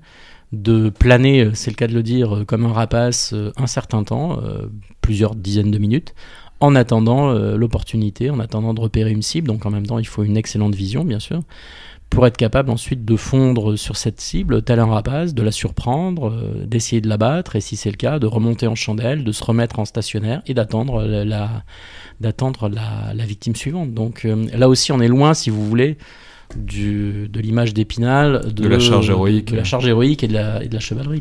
[0.52, 4.05] de planer, euh, c'est le cas de le dire, euh, comme un rapace un certain
[4.05, 4.38] temps,
[5.00, 6.14] plusieurs dizaines de minutes,
[6.65, 9.49] en attendant euh, l'opportunité, en attendant de repérer une cible.
[9.49, 11.41] Donc en même temps, il faut une excellente vision, bien sûr,
[12.11, 16.31] pour être capable ensuite de fondre sur cette cible, tel un rapace, de la surprendre,
[16.31, 19.45] euh, d'essayer de l'abattre, et si c'est le cas, de remonter en chandelle, de se
[19.45, 21.65] remettre en stationnaire et d'attendre la,
[22.21, 23.93] d'attendre la, victime suivante.
[23.93, 25.99] Donc euh, là aussi, on est loin, si vous voulez,
[26.57, 30.62] du, de l'image d'Épinal, de, la charge héroïque, de la charge héroïque et de la,
[30.62, 31.20] et de la chevalerie.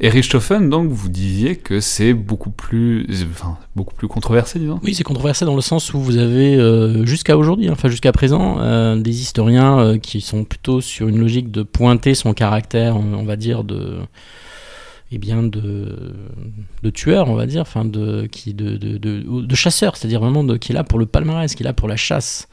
[0.00, 4.80] Et Richthofen, donc, vous disiez que c'est beaucoup plus, enfin, beaucoup plus controversé, disons.
[4.82, 8.58] Oui, c'est controversé dans le sens où vous avez euh, jusqu'à aujourd'hui, enfin jusqu'à présent,
[8.58, 13.22] euh, des historiens euh, qui sont plutôt sur une logique de pointer son caractère, on,
[13.22, 13.98] va dire de,
[15.12, 16.14] eh bien de,
[16.82, 20.42] de tueur, on va dire, enfin de qui de, de, de, de chasseur, c'est-à-dire vraiment
[20.42, 22.48] de, qui est là pour le palmarès, qui est là pour la chasse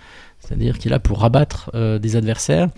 [0.50, 2.70] c'est-à-dire qu'il est là pour rabattre euh, des adversaires,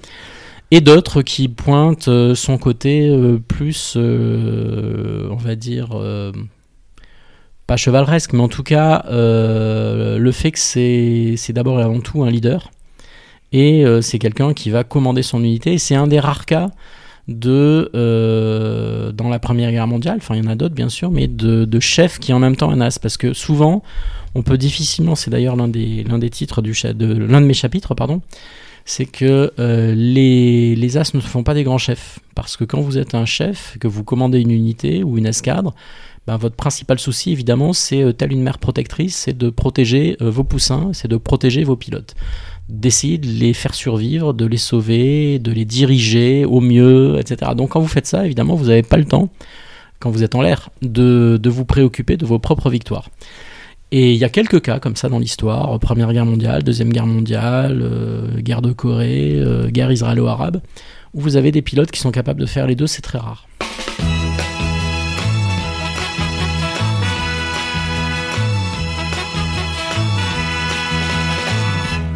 [0.72, 5.89] et d'autres qui pointent euh, son côté euh, plus, on va dire,
[7.67, 12.30] pas chevaleresque, mais en tout cas le fait que c'est d'abord et avant tout un
[12.30, 12.72] leader,
[13.53, 16.72] et c'est quelqu'un qui va commander son unité, c'est un des rares cas
[17.28, 17.89] de
[19.15, 21.63] dans la Première Guerre mondiale, enfin il y en a d'autres bien sûr, mais de,
[21.63, 23.84] de chef qui en même temps un as, parce que souvent
[24.36, 27.53] on peut difficilement, c'est d'ailleurs l'un des, l'un des titres du de l'un de mes
[27.53, 28.21] chapitres, pardon,
[28.86, 32.19] c'est que euh, les, les, as ne font pas des grands chefs.
[32.36, 35.73] Parce que quand vous êtes un chef, que vous commandez une unité ou une escadre,
[36.27, 40.29] ben, votre principal souci, évidemment, c'est, euh, telle une mère protectrice, c'est de protéger euh,
[40.29, 42.15] vos poussins, c'est de protéger vos pilotes.
[42.69, 47.51] D'essayer de les faire survivre, de les sauver, de les diriger au mieux, etc.
[47.55, 49.29] Donc quand vous faites ça, évidemment, vous n'avez pas le temps,
[49.99, 53.09] quand vous êtes en l'air, de, de vous préoccuper de vos propres victoires.
[53.93, 57.07] Et il y a quelques cas comme ça dans l'histoire, Première Guerre mondiale, Deuxième Guerre
[57.07, 60.61] mondiale, euh, guerre de Corée, euh, guerre israélo-arabe,
[61.13, 63.47] où vous avez des pilotes qui sont capables de faire les deux, c'est très rare.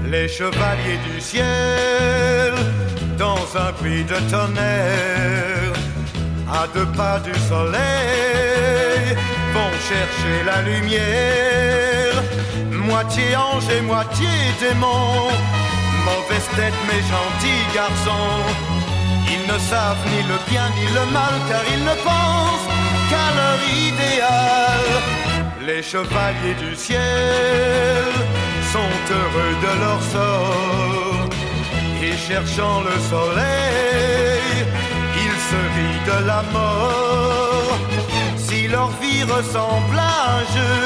[0.09, 2.53] Les chevaliers du ciel,
[3.19, 5.73] dans un puits de tonnerre,
[6.49, 8.74] à deux pas du soleil
[9.56, 12.16] vont chercher la lumière.
[12.89, 15.30] Moitié ange et moitié démon,
[16.08, 18.28] mauvaise tête mais gentil garçon.
[19.34, 22.70] Ils ne savent ni le bien ni le mal car ils ne pensent
[23.10, 24.86] qu'à leur idéal.
[25.68, 28.12] Les chevaliers du ciel
[28.74, 31.30] sont heureux de leur sort
[32.03, 34.26] et cherchant le soleil
[35.49, 38.14] se rient de la mort.
[38.48, 40.78] Si leur vie ressemble à un jeu,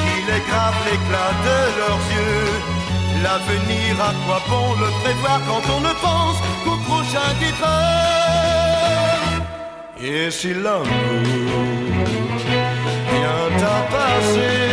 [0.00, 0.46] qu'il est
[0.86, 2.50] l'éclat de leurs yeux.
[3.24, 8.66] L'avenir, à quoi bon le prévoir quand on ne pense qu'au prochain départ
[10.00, 10.86] Et si l'amour
[13.10, 14.65] vient à passer,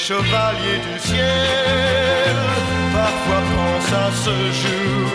[0.00, 2.36] Les chevaliers du ciel
[2.90, 5.08] parfois pensent à ce jour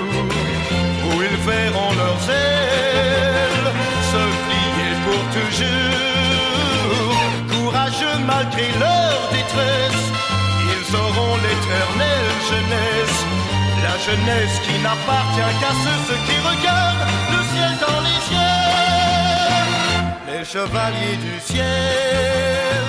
[1.06, 3.72] où ils verront leurs ailes
[4.12, 7.18] se plier pour toujours.
[7.52, 10.06] Courageux malgré leur détresse,
[10.74, 13.20] ils auront l'éternelle jeunesse.
[13.82, 18.68] La jeunesse qui n'appartient qu'à ceux, ceux qui regardent le ciel dans les yeux.
[20.32, 22.86] Les chevaliers du ciel,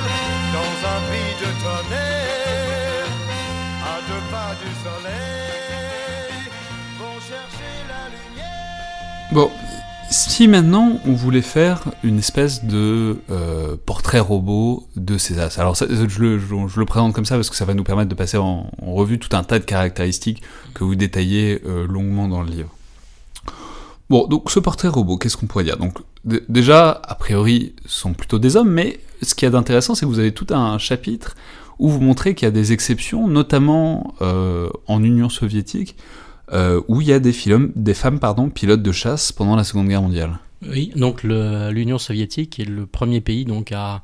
[9.32, 9.50] Bon,
[10.10, 15.76] si maintenant on voulait faire une espèce de euh, portrait robot de ces as, alors
[15.76, 18.70] ça, je, le, présente comme ça parce que ça va nous permettre de passer en,
[18.80, 20.42] en revue tout un tas de caractéristiques
[20.74, 22.75] que vous détaillez euh, longuement dans le livre.
[24.08, 25.78] Bon, donc ce portrait robot, qu'est-ce qu'on pourrait dire?
[25.78, 25.98] Donc
[26.48, 30.06] déjà, a priori, ce sont plutôt des hommes, mais ce qu'il y a d'intéressant, c'est
[30.06, 31.34] que vous avez tout un chapitre
[31.78, 35.96] où vous montrez qu'il y a des exceptions, notamment euh, en Union soviétique,
[36.52, 38.20] euh, où il y a des, femmes
[38.54, 40.38] pilotes de chasse pendant la Seconde Guerre mondiale.
[40.62, 44.02] Oui, donc l'Union soviétique est le premier pays donc à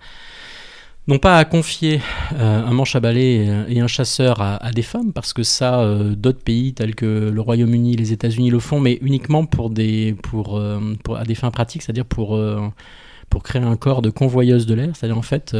[1.08, 2.00] non pas à confier
[2.34, 6.14] euh, un manche à balai et un chasseur à, des femmes, parce que ça, euh,
[6.14, 10.94] d'autres pays tels que le Royaume-Uni, les États-Unis le font, mais uniquement pour des, euh,
[11.16, 12.40] à des fins pratiques, c'est-à-dire pour,
[13.42, 14.90] créer un corps de convoyeuse de l'air.
[14.94, 15.56] C'est-à-dire en fait,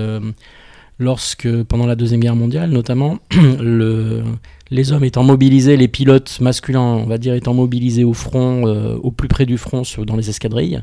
[0.99, 3.18] lorsque pendant la Deuxième Guerre mondiale, notamment,
[3.61, 4.22] le,
[4.70, 9.11] les hommes étant mobilisés, les pilotes masculins, on va dire, étant mobilisés au front, au
[9.11, 10.82] plus près du front, dans les escadrilles,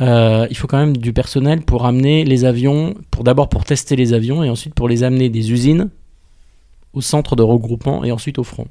[0.00, 3.96] euh, il faut quand même du personnel pour amener les avions, pour d'abord pour tester
[3.96, 5.90] les avions et ensuite pour les amener des usines
[6.92, 8.66] au centre de regroupement et ensuite au front.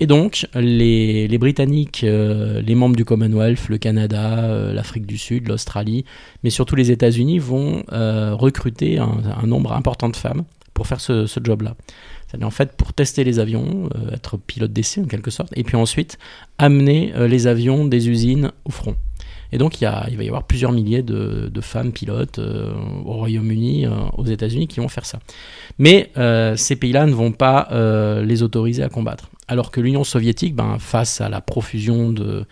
[0.00, 5.46] Et donc, les, Britanniques, euh, les membres du Commonwealth, le Canada, euh, l'Afrique du Sud,
[5.46, 6.04] l'Australie,
[6.42, 11.38] mais surtout les États-Unis vont recruter un, nombre important de femmes pour faire ce, ce
[11.42, 11.76] job-là.
[12.26, 15.76] C'est-à-dire en fait pour tester les avions, être pilote d'essai en quelque sorte, et puis
[15.76, 16.18] ensuite
[16.58, 18.96] amener les avions des usines au front.
[19.54, 22.72] Et donc il, y a, il va y avoir plusieurs milliers de, femmes pilotes euh,
[23.04, 25.20] au Royaume-Uni, euh, aux États-Unis qui vont faire ça.
[25.78, 27.68] Mais euh, ces pays-là ne vont pas
[28.22, 29.30] les autoriser à combattre.
[29.46, 32.46] Alors que l'Union soviétique, ben, face à la profusion de,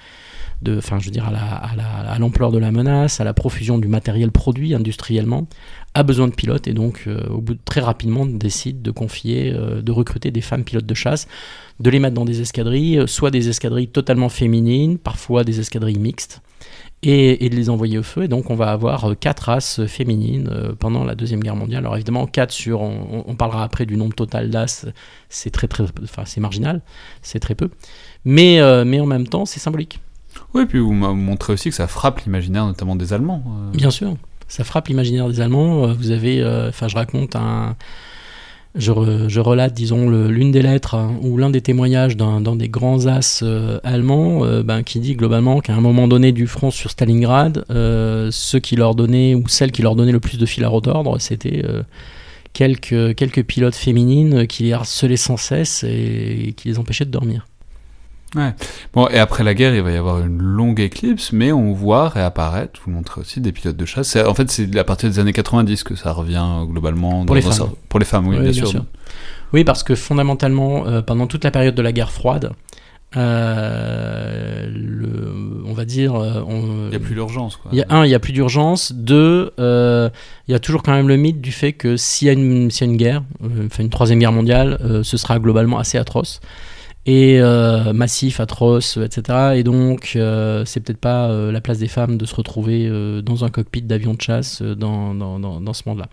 [0.69, 3.35] enfin, je veux dire, à la- à la- à l'ampleur de la menace, à la
[3.35, 5.47] profusion du matériel produit industriellement,
[5.95, 9.53] a besoin de pilotes et donc, euh, au bout de très rapidement, décide de confier,
[9.53, 11.29] euh, de recruter des femmes pilotes de chasse,
[11.81, 15.99] de les mettre dans des escadrilles, euh, soit des escadrilles totalement féminines, parfois des escadrilles
[15.99, 16.41] mixtes,
[17.03, 18.23] et, de les envoyer au feu.
[18.25, 20.49] Et donc, on va avoir quatre races féminines
[20.79, 21.81] pendant la Deuxième Guerre mondiale.
[21.81, 24.87] Alors, évidemment, quatre sur, on, on parlera après du nombre total d'as,
[25.29, 26.81] c'est très, très, enfin, c'est marginal,
[27.21, 27.71] c'est très peu.
[28.25, 30.01] Mais en même temps, c'est symbolique.
[30.55, 33.42] Oui, puis vous montré aussi que ça frappe l'imaginaire, notamment des Allemands.
[33.46, 33.76] euh.
[33.76, 34.16] Bien sûr,
[34.48, 35.84] ça frappe l'imaginaire des Allemands.
[35.88, 37.74] Euh, Vous avez, euh, enfin, je raconte un,
[38.74, 42.68] je, re- je relate, disons, l'une des lettres hein, ou l'un des témoignages d'un des
[42.68, 43.42] grands as
[43.82, 48.76] allemands, ben, qui dit globalement qu'à un moment donné du front sur Stalingrad, ceux qui
[48.76, 51.62] leur donnaient ou celles qui leur donnaient le plus de fil à retordre, c'était
[52.53, 57.46] quelques quelques pilotes féminines qui les harcelaient sans cesse et qui les empêchaient de dormir.
[58.95, 62.09] Bon, et après la guerre, il va y avoir une longue éclipse, mais on voit
[62.09, 64.16] réapparaître, vous le montrez aussi, des pilotes de chasse.
[64.16, 67.24] En fait, c'est à partir des années 90 que ça revient euh, globalement.
[67.26, 67.70] Pour les femmes.
[67.89, 68.68] Pour les femmes, oui, Oui, bien, bien sûr.
[68.68, 68.85] sûr.
[69.53, 72.53] Oui, parce que fondamentalement, euh, pendant toute la période de la guerre froide,
[73.18, 77.70] euh, le, on va dire, on- Il n'y a plus d'urgence, quoi.
[77.72, 78.93] il y a un, il y a plus d'urgence.
[78.95, 80.09] Deux, euh,
[80.49, 82.70] il y a toujours quand même le mythe du fait que s'il y a une,
[82.70, 83.22] s'il y a une guerre,
[83.66, 86.41] enfin une troisième guerre mondiale, ce sera globalement assez atroce
[87.05, 89.55] et euh, massif, atroce, etc.
[89.57, 93.22] Et donc, euh, c'est peut-être pas euh, la place des femmes de se retrouver euh,
[93.22, 96.07] dans un cockpit d'avion de chasse euh, dans, dans, ce monde-là.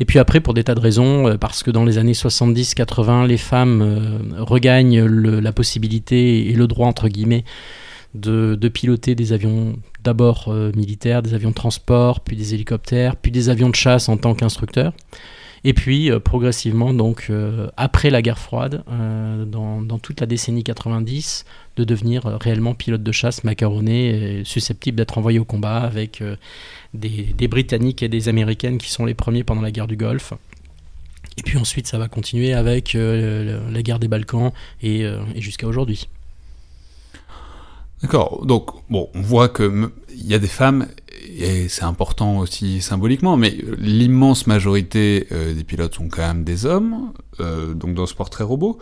[0.00, 3.26] Et puis après, pour des tas de raisons, euh, parce que dans les années 70-80,
[3.26, 7.44] les femmes euh, regagnent la possibilité et le droit, entre guillemets,
[8.14, 13.16] de, de piloter des avions d'abord euh, militaires, des avions de transport, puis des hélicoptères,
[13.16, 14.92] puis des avions de chasse en tant qu'instructeur.
[15.68, 20.62] Et puis euh, progressivement, donc euh, après la guerre froide, euh, dans, toute la décennie
[20.62, 21.44] 90,
[21.76, 26.22] de devenir réellement pilote de chasse macaroné, et susceptible d'être envoyé au combat avec
[26.94, 30.34] des, Britanniques et des Américaines qui sont les premiers pendant la guerre du Golfe.
[31.36, 34.52] Et puis ensuite, ça va continuer avec la guerre des Balkans
[34.82, 36.08] et, et jusqu'à aujourd'hui.
[38.02, 38.46] D'accord.
[38.46, 40.86] Donc, bon, on voit qu'il y a des femmes,
[41.38, 47.12] et c'est important aussi symboliquement, mais l'immense majorité des pilotes sont quand même des hommes,
[47.38, 48.78] donc dans ce portrait robot.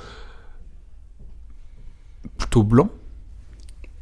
[2.39, 2.91] Plutôt blanc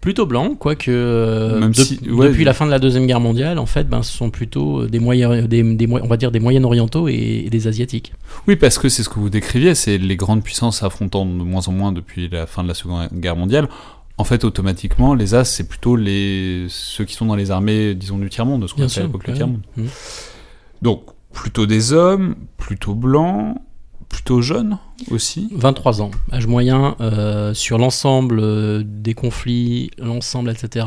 [0.03, 4.03] plutôt blanc, quoique euh, depuis la fin de la deuxième guerre mondiale, en fait, ben,
[4.03, 8.13] ce sont plutôt des moyens, des, on va dire des moyens orientaux et, des asiatiques.
[8.49, 11.69] Oui, parce que c'est ce que vous décriviez, c'est les grandes puissances affrontant de moins
[11.69, 13.69] en moins depuis la fin de la seconde guerre mondiale.
[14.23, 18.19] En fait, automatiquement, les As, c'est plutôt les ceux qui sont dans les armées, disons
[18.19, 19.63] du tiers monde, ce qu'on appelle à l'époque le tiers monde.
[19.77, 19.87] Mmh.
[20.81, 23.57] Donc plutôt des hommes, plutôt blancs
[24.09, 24.79] plutôt jeune
[25.11, 30.87] aussi 23 ans, âge moyen euh, sur l'ensemble euh, des conflits, l'ensemble, etc.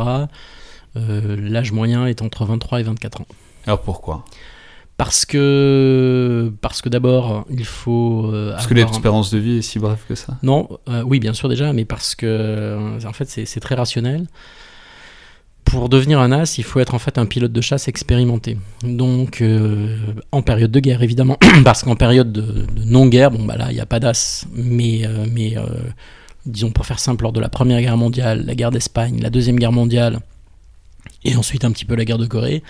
[0.95, 3.27] Euh, l'âge moyen est entre 23 et 24 ans.
[3.67, 4.23] Alors pourquoi?
[4.97, 8.31] Parce que, parce que d'abord, il faut.
[8.51, 10.69] parce que l'espérance de vie est si brève que ça Non,
[11.05, 14.25] oui, bien sûr, déjà, mais parce que, en fait, c'est très rationnel
[15.65, 18.57] pour devenir un as, il faut être en fait un pilote de chasse expérimenté.
[18.83, 19.97] Donc, euh,
[20.31, 23.81] en période de guerre, évidemment, parce qu'en période de, non-guerre, bon, bah là, il n'y
[23.81, 24.45] a pas d'as.
[24.53, 25.65] Mais, euh, mais euh,
[26.45, 29.57] disons, pour faire simple, lors de la Première Guerre mondiale, la guerre d'Espagne, la Deuxième
[29.57, 30.19] Guerre mondiale,
[31.23, 32.61] et ensuite un petit peu la guerre de Corée,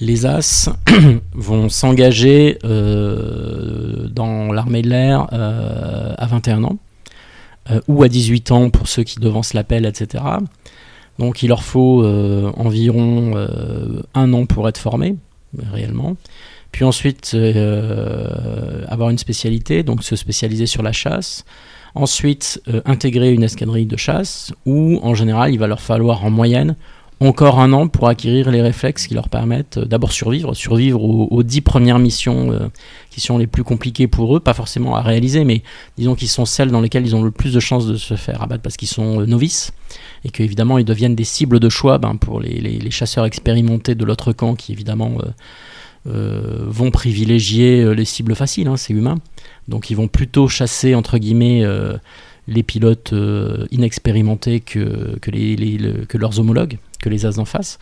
[0.00, 0.68] les as
[1.34, 6.78] vont s'engager dans l'armée de l'air à 21 ans,
[7.88, 10.22] ou à 18 ans pour ceux qui devancent l'appel, etc.
[11.18, 15.16] Donc il leur faut euh, environ euh, un an pour être formés,
[15.72, 16.16] réellement.
[16.72, 21.44] Puis ensuite euh, avoir une spécialité, donc se spécialiser sur la chasse.
[21.94, 26.76] Ensuite intégrer une escadrille de chasse, où en général il va leur falloir en moyenne
[27.20, 31.42] encore un an pour acquérir les réflexes qui leur permettent euh, d'abord survivre, survivre aux,
[31.42, 32.68] dix premières missions euh,
[33.10, 35.62] qui sont les plus compliquées pour eux, pas forcément à réaliser, mais
[35.96, 38.42] disons qu'ils sont celles dans lesquelles ils ont le plus de chances de se faire
[38.42, 39.72] abattre parce qu'ils sont euh, novices
[40.24, 44.32] et qu'évidemment ils deviennent des cibles de choix ben, pour les, chasseurs expérimentés de l'autre
[44.32, 45.18] camp qui évidemment
[46.04, 49.16] vont privilégier les cibles faciles, hein, c'est humain.
[49.66, 51.64] Donc ils vont plutôt chasser entre guillemets
[52.48, 53.14] les pilotes
[53.70, 57.78] inexpérimentés que, que, les, que leurs homologues que les as en face.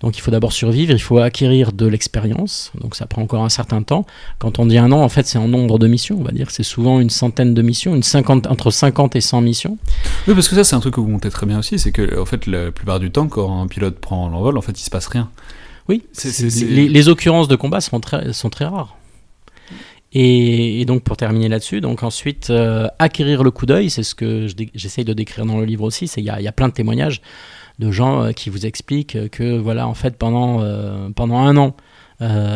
[0.00, 3.48] Donc il faut d'abord survivre, il faut acquérir de l'expérience, donc ça prend encore un
[3.48, 4.06] certain temps.
[4.38, 6.50] Quand on dit un an, en fait c'est en nombre de missions, on va dire,
[6.50, 9.78] c'est souvent une centaine de missions, une cinquante, entre 50 et 100 missions.
[10.26, 12.18] Oui, parce que ça c'est un truc que vous montez très bien aussi, c'est que
[12.18, 14.90] en fait la plupart du temps quand un pilote prend l'envol, en fait il se
[14.90, 15.30] passe rien.
[15.88, 16.04] Oui,
[16.70, 18.96] Les, occurrences de combat sont très, sont très rares.
[20.14, 24.46] Et, donc pour terminer là-dessus, donc ensuite euh, acquérir le coup d'œil, c'est ce que
[24.74, 26.04] j'essaye de décrire dans le livre aussi.
[26.16, 27.22] Il y, a, plein de témoignages
[27.78, 31.74] de gens euh, qui vous expliquent que voilà en fait pendant, euh, pendant un an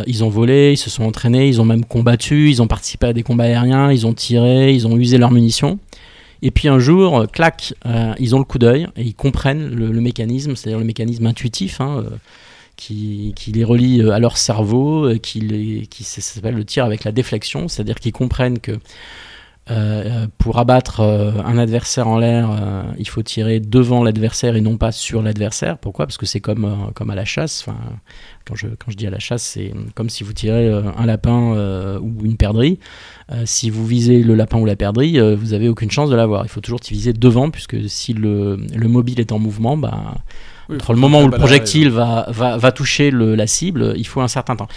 [0.06, 3.12] ils ont volé, ils se sont entraînés, ils ont même combattu, ils ont participé à
[3.12, 5.80] des combats aériens, ils ont tiré, ils ont usé leurs munitions.
[6.40, 7.74] Et puis un jour, clac,
[8.20, 12.04] ils ont le coup d'œil et ils comprennent le, mécanisme, c'est-à-dire le mécanisme intuitif hein,
[12.76, 17.68] qui, les relie à leur cerveau, qui, les, qui s'appelle le tir avec la déflexion,
[17.68, 18.78] c'est-à-dire qu'ils comprennent que
[19.68, 24.60] euh, pour abattre euh, un adversaire en l'air, euh, il faut tirer devant l'adversaire et
[24.60, 25.78] non pas sur l'adversaire.
[25.78, 26.06] Pourquoi?
[26.06, 27.66] Parce que c'est comme, à la chasse.
[28.44, 32.36] Quand, je, dis à la chasse, c'est comme si vous tirez un lapin ou une
[32.36, 32.78] perdrix.
[33.44, 36.44] si vous visez le lapin ou la perdrix, vous n'avez aucune chance de l'avoir.
[36.44, 40.14] Il faut toujours viser devant, puisque si le, le mobile est en mouvement, bah,
[40.72, 44.20] entre le moment où le projectile va, va, va toucher le, la cible, il faut
[44.20, 44.68] un certain temps.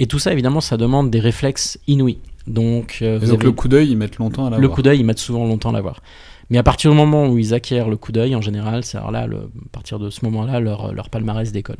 [0.00, 2.18] Et tout ça, évidemment, ça demande des réflexes inouïs.
[2.46, 4.60] Donc, euh, le coup d'œil, ils mettent longtemps à l'avoir.
[4.60, 6.00] Le coup d'œil, ils mettent souvent longtemps à l'avoir.
[6.50, 9.24] Mais à partir du moment où ils acquièrent le coup d'œil, en général, c'est là,
[9.24, 9.28] à
[9.70, 11.76] partir de ce moment-là, leur, leur palmarès décolle.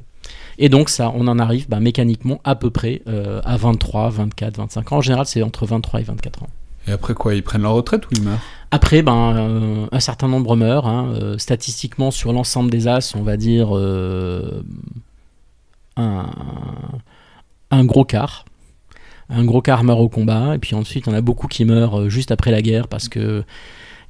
[0.58, 4.58] Et donc, ça, on en arrive bah, mécaniquement à peu près euh, à 23, 24,
[4.58, 4.96] 25 ans.
[4.98, 6.48] En général, c'est entre 23 et 24 ans.
[6.86, 8.40] Et après quoi Ils prennent leur retraite ou ils meurent?
[8.70, 10.86] Après, ben, euh, un certain nombre meurent.
[10.86, 11.36] Hein.
[11.38, 13.72] statistiquement, sur l'ensemble des As, on va dire
[15.96, 16.30] un,
[17.70, 18.44] un gros quart
[19.30, 22.08] un gros quart meurt au combat, et puis ensuite on a beaucoup qui meurent euh,
[22.08, 23.44] juste après la guerre parce que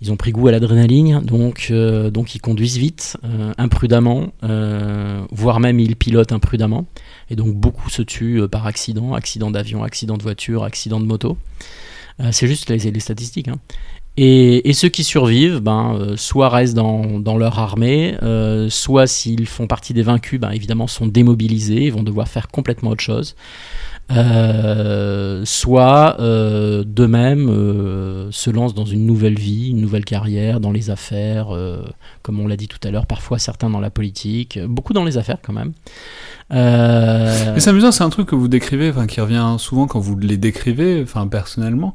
[0.00, 4.28] ils ont pris goût à l'adrénaline, donc, euh, donc ils conduisent vite, euh, imprudemment,
[5.32, 6.86] voire même ils pilotent imprudemment,
[7.30, 11.36] et donc beaucoup se tuent par accident, accident d'avion, accident de voiture, accident de moto.
[12.32, 13.48] C'est juste les, les statistiques.
[13.48, 13.60] Hein.
[14.20, 19.68] Et, ceux qui survivent, ben, euh, soit restent dans, leur armée, euh, soit s'ils font
[19.68, 23.36] partie des vaincus, ben, évidemment sont démobilisés, ils vont devoir faire complètement autre chose.
[24.10, 27.46] Euh, soit d'eux-mêmes
[28.32, 31.48] se lancent dans une nouvelle vie, une nouvelle carrière, dans les affaires,
[32.22, 35.16] comme on l'a dit tout à l'heure, parfois certains dans la politique, beaucoup dans les
[35.16, 35.74] affaires quand même.
[36.50, 40.38] Mais c'est amusant, c'est un truc que vous décrivez, qui revient souvent quand vous les
[40.38, 41.94] décrivez, personnellement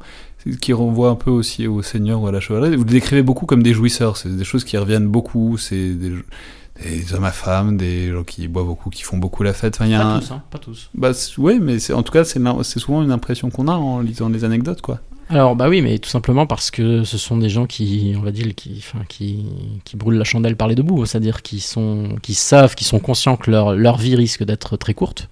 [0.61, 2.75] qui renvoie un peu aussi au seigneur ou à la chevalerie.
[2.75, 7.13] Vous le décrivez beaucoup comme des jouisseurs, c'est des choses qui reviennent beaucoup, c'est des,
[7.13, 9.75] hommes à femmes, des gens qui boivent beaucoup, qui font beaucoup la fête.
[9.75, 10.89] Enfin, y a pas tous, hein, pas tous.
[10.95, 14.43] Bah, oui, mais en tout cas, c'est souvent une impression qu'on a en lisant les
[14.43, 14.99] anecdotes, quoi.
[15.29, 18.31] Alors bah oui, mais tout simplement parce que ce sont des gens qui, on va
[18.31, 19.45] dire, qui, enfin, qui,
[19.85, 22.99] qui brûlent la chandelle par les deux bouts, c'est-à-dire qui sont, qui savent, qui sont
[22.99, 25.29] conscients que leur, leur vie risque d'être très courte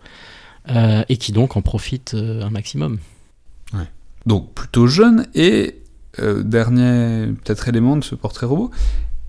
[0.70, 2.99] euh, et qui donc en profitent euh, un maximum.
[4.26, 5.82] Donc plutôt jeune, et
[6.19, 8.72] euh, dernier peut-être élément de ce portrait robot,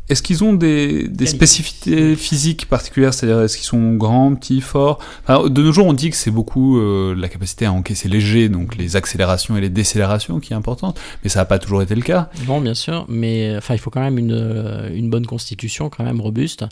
[0.09, 4.99] est-ce qu'ils ont des, spécificités physiques particulières C'est-à-dire, est-ce qu'ils sont grands, petits, forts?
[5.28, 8.76] De nos jours, on dit que c'est beaucoup euh, la capacité à encaisser léger, donc
[8.76, 12.03] les accélérations et les décélérations qui est importante, mais ça n'a pas toujours été le
[12.03, 12.28] cas.
[12.47, 16.05] Non, bien sûr, mais enfin, il faut quand même une, euh, une bonne constitution, quand
[16.05, 16.64] même robuste.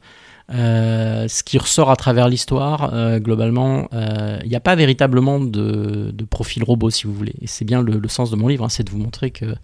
[0.53, 5.39] Euh, ce qui ressort à travers l'histoire, euh, globalement, il euh, n'y a pas véritablement
[5.39, 7.35] de, profil robot, si vous voulez.
[7.41, 9.55] Et c'est bien le, sens de mon livre, hein, c'est de vous montrer que,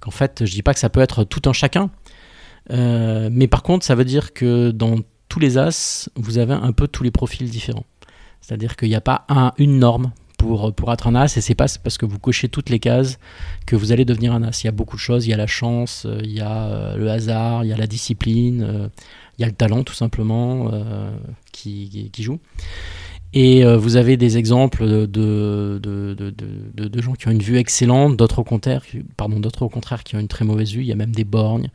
[0.00, 1.90] qu'en fait, je dis pas que ça peut être tout un chacun,
[2.70, 4.96] mais par contre, ça veut dire que dans
[5.28, 7.86] tous les as, vous avez un peu tous les profils différents.
[8.40, 10.12] C'est-à-dire qu'il n'y a pas un, une norme
[10.46, 13.18] pour, être un as, et c'est pas parce que vous cochez toutes les cases
[13.66, 14.62] que vous allez devenir un as.
[14.62, 17.10] Il y a beaucoup de choses, il y a la chance, il y a le
[17.10, 18.90] hasard, il y a la discipline
[19.38, 21.10] il y a le talent tout simplement euh,
[21.52, 22.38] qui, joue.
[23.36, 26.30] Et euh, vous avez des exemples de, de, de,
[26.88, 28.82] de, gens qui ont une vue excellente, d'autres au, contraire,
[29.16, 30.82] pardon, d'autres au contraire qui ont une très mauvaise vue.
[30.82, 31.68] Il y a même des borgnes.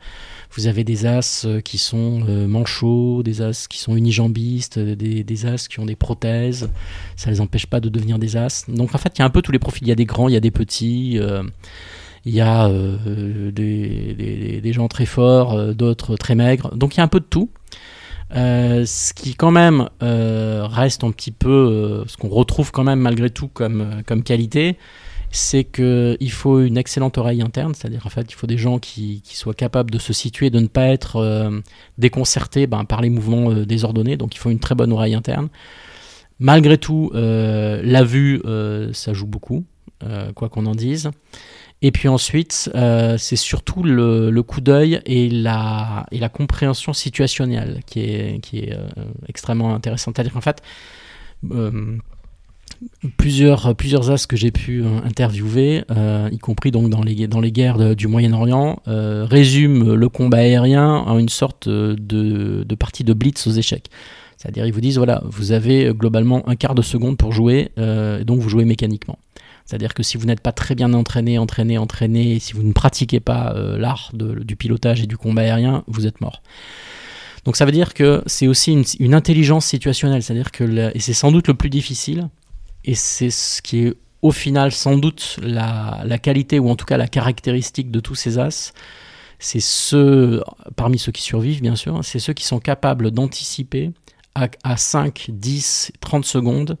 [0.52, 5.46] Vous avez des as euh, qui sont manchots, des as qui sont unijambistes, des, des,
[5.46, 6.70] as qui ont des prothèses.
[7.16, 8.64] Ça ne les empêche pas de devenir des as.
[8.68, 9.86] Donc en fait, il y a un peu tous les profils.
[9.86, 11.20] Il y a des grands, il y a des petits
[12.24, 16.74] il y a euh, des, gens très forts, euh, d'autres très maigres.
[16.76, 17.50] Donc il y a un peu de tout.
[18.34, 23.30] Euh, ce qui quand même reste un petit peu, ce qu'on retrouve quand même malgré
[23.30, 24.76] tout comme, qualité,
[25.32, 29.22] c'est qu'il faut une excellente oreille interne, c'est-à-dire en fait il faut des gens qui,
[29.22, 31.50] qui, soient capables de se situer, de ne pas être
[31.98, 35.48] déconcertés ben, par les mouvements désordonnés, donc il faut une très bonne oreille interne.
[36.38, 38.42] Malgré tout, la vue,
[38.92, 39.64] ça joue beaucoup,
[40.34, 41.10] quoi qu'on en dise.
[41.82, 48.40] Et puis ensuite, euh, c'est surtout le, coup d'œil et la, compréhension situationnelle qui est,
[48.54, 48.86] euh,
[49.28, 50.16] extrêmement intéressante.
[50.16, 50.62] C'est-à-dire qu'en fait,
[51.50, 51.96] euh,
[53.16, 55.84] plusieurs, as que j'ai pu interviewer,
[56.30, 61.18] y compris donc dans les, dans les guerres du Moyen-Orient, résument le combat aérien en
[61.18, 63.86] une sorte de, de partie de blitz aux échecs.
[64.36, 68.40] C'est-à-dire, ils vous disent, voilà, vous avez globalement un quart de seconde pour jouer, donc
[68.40, 69.18] vous jouez mécaniquement.
[69.70, 73.20] C'est-à-dire que si vous n'êtes pas très bien entraîné, entraîné, entraîné, si vous ne pratiquez
[73.20, 76.42] pas euh, l'art du pilotage et du combat aérien, vous êtes mort.
[77.44, 81.30] Donc ça veut dire que c'est aussi une, intelligence situationnelle, c'est-à-dire que et c'est sans
[81.30, 82.30] doute le plus difficile,
[82.84, 86.96] et c'est ce qui est au final sans doute la, qualité ou en tout cas
[86.96, 88.72] la caractéristique de tous ces as,
[89.38, 90.42] c'est ceux,
[90.74, 93.92] parmi ceux qui survivent bien sûr, c'est ceux qui sont capables d'anticiper
[94.34, 96.76] à, à 5, 10, 30 secondes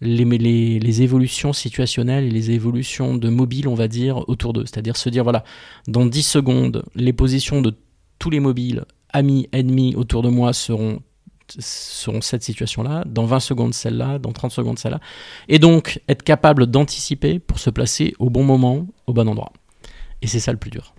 [0.00, 4.64] les, les, évolutions situationnelles et les évolutions de mobile, on va dire, autour d'eux.
[4.66, 5.44] C'est-à-dire se dire, voilà,
[5.86, 7.74] dans 10 secondes, les positions de
[8.18, 11.00] tous les mobiles, amis, ennemis autour de moi seront
[11.58, 15.00] seront cette situation-là, dans 20 secondes celle-là, dans 30 secondes celle-là.
[15.48, 19.52] Et donc être capable d'anticiper pour se placer au bon moment, au bon endroit.
[20.20, 20.94] Et c'est ça le plus dur.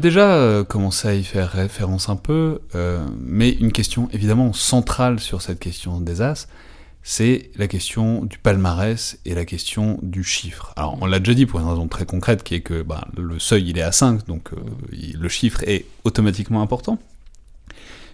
[0.00, 5.20] Déjà euh, commencé à y faire référence un peu, euh, mais une question évidemment centrale
[5.20, 6.48] sur cette question des As,
[7.02, 10.72] c'est la question du palmarès et la question du chiffre.
[10.76, 13.38] Alors on l'a déjà dit pour une raison très concrète qui est que bah, le
[13.38, 14.56] seuil il est à 5, donc euh,
[15.18, 16.98] le chiffre est automatiquement important.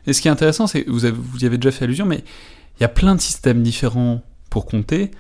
[0.07, 2.23] Et ce qui est intéressant, c'est vous, vous y avez déjà fait allusion, mais
[2.79, 5.11] il y a plein de systèmes différents pour compter,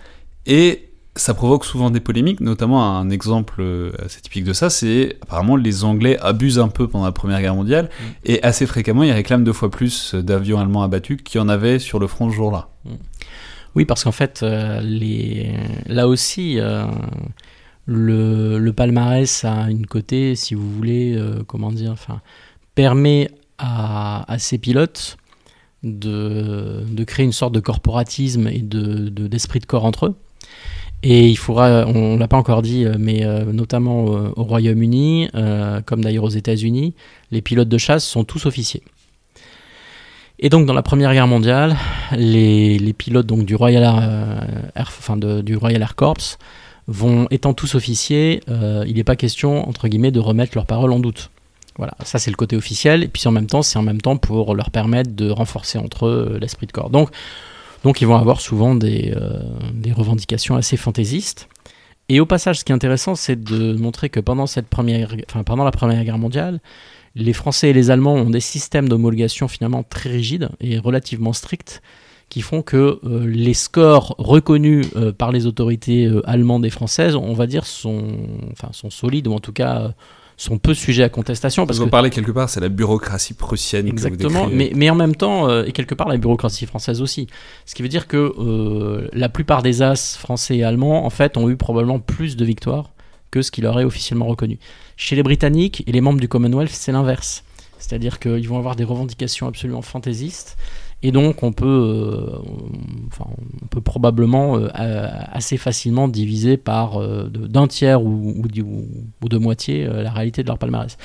[0.47, 0.86] et
[1.17, 5.57] ça provoque souvent des polémiques, notamment un exemple euh, assez typique de ça, c'est apparemment
[5.57, 8.05] les Anglais abusent un peu pendant la Première Guerre mondiale, mm.
[8.25, 11.79] et assez fréquemment ils réclament deux fois plus d'avions allemands abattus qu'il y en avait
[11.79, 12.69] sur le front ce jour-là.
[12.85, 12.91] Mm.
[13.75, 15.55] Oui, parce qu'en fait, euh, les...
[15.87, 16.87] là aussi, euh,
[17.85, 22.23] le, palmarès a une côté, si vous voulez, comment dire, enfin,
[22.75, 25.19] permet à, ces pilotes
[25.83, 30.17] de, de, créer une sorte de corporatisme et d'esprit de, d'esprit de corps entre eux.
[31.03, 34.45] Et il faudra, on ne l'a pas encore dit, euh, mais euh, notamment euh, au
[34.45, 35.29] Royaume-Uni,
[35.85, 36.95] comme d'ailleurs aux États-Unis,
[37.31, 38.83] les pilotes de chasse sont tous officiers.
[40.39, 41.77] Et donc dans la Première Guerre mondiale,
[42.13, 43.83] les, les pilotes donc, du, Royal
[44.75, 46.37] Air, enfin du Royal Air Corps
[46.89, 48.43] vont, étant tous officiers,
[48.87, 51.31] il n'est pas question, entre guillemets, de remettre leurs paroles en doute.
[51.79, 54.19] Voilà, ça c'est le côté officiel, et puis en même temps, c'est en même temps
[54.19, 56.91] pour leur permettre de renforcer entre eux l'esprit de corps.
[56.91, 57.11] Donc
[57.87, 59.39] donc ils vont avoir souvent des, euh,
[59.73, 61.49] des revendications assez fantaisistes.
[62.09, 65.45] Et au passage, ce qui est intéressant, c'est de montrer que pendant, cette première, enfin,
[65.45, 66.59] pendant la Première Guerre mondiale,
[67.15, 71.81] les Français et les Allemands ont des systèmes d'homologation finalement très rigides et relativement stricts
[72.29, 77.35] qui font que euh, les scores reconnus euh, par les autorités allemandes et françaises, on
[77.35, 78.03] va dire, sont,
[78.51, 79.95] enfin, sont solides ou en tout cas
[80.37, 81.67] sont peu sujets à contestation.
[81.67, 83.89] Parce vous en parlez quelque part, c'est la bureaucratie prussienne.
[83.89, 87.27] Exactement, mais, mais, en même temps, euh, et quelque part la bureaucratie française aussi.
[87.65, 91.37] Ce qui veut dire que euh, la plupart des As français et allemands, en fait,
[91.37, 92.91] ont eu probablement plus de victoires
[93.31, 94.59] que ce qui leur est officiellement reconnu.
[94.97, 97.43] Chez les Britanniques et les membres du Commonwealth, c'est l'inverse.
[97.79, 100.57] C'est-à-dire qu'ils vont avoir des revendications absolument fantaisistes
[101.03, 102.39] et donc, on peut, euh,
[103.21, 104.69] on peut probablement euh,
[105.31, 110.59] assez facilement diviser par euh, d'un tiers ou, ou, de moitié la réalité de leur
[110.59, 110.97] palmarès.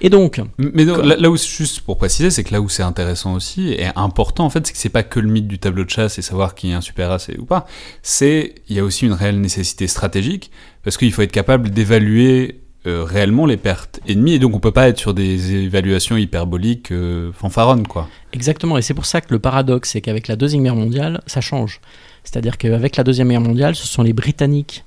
[0.00, 0.40] Et donc.
[0.58, 4.44] Mais là, où, juste pour préciser, c'est que là où c'est intéressant aussi et important,
[4.44, 6.56] en fait, c'est que c'est pas que le mythe du tableau de chasse et savoir
[6.56, 7.66] qui est un super as ou pas.
[8.02, 10.50] C'est, il y a aussi une réelle nécessité stratégique
[10.82, 14.72] parce qu'il faut être capable d'évaluer euh, réellement les pertes ennemies et donc on peut
[14.72, 18.08] pas être sur des évaluations hyperboliques euh, fanfaronnes quoi.
[18.32, 21.40] Exactement et c'est pour ça que le paradoxe c'est qu'avec la deuxième guerre mondiale ça
[21.40, 21.80] change.
[22.24, 24.84] C'est-à-dire qu'avec la deuxième guerre mondiale ce sont les Britanniques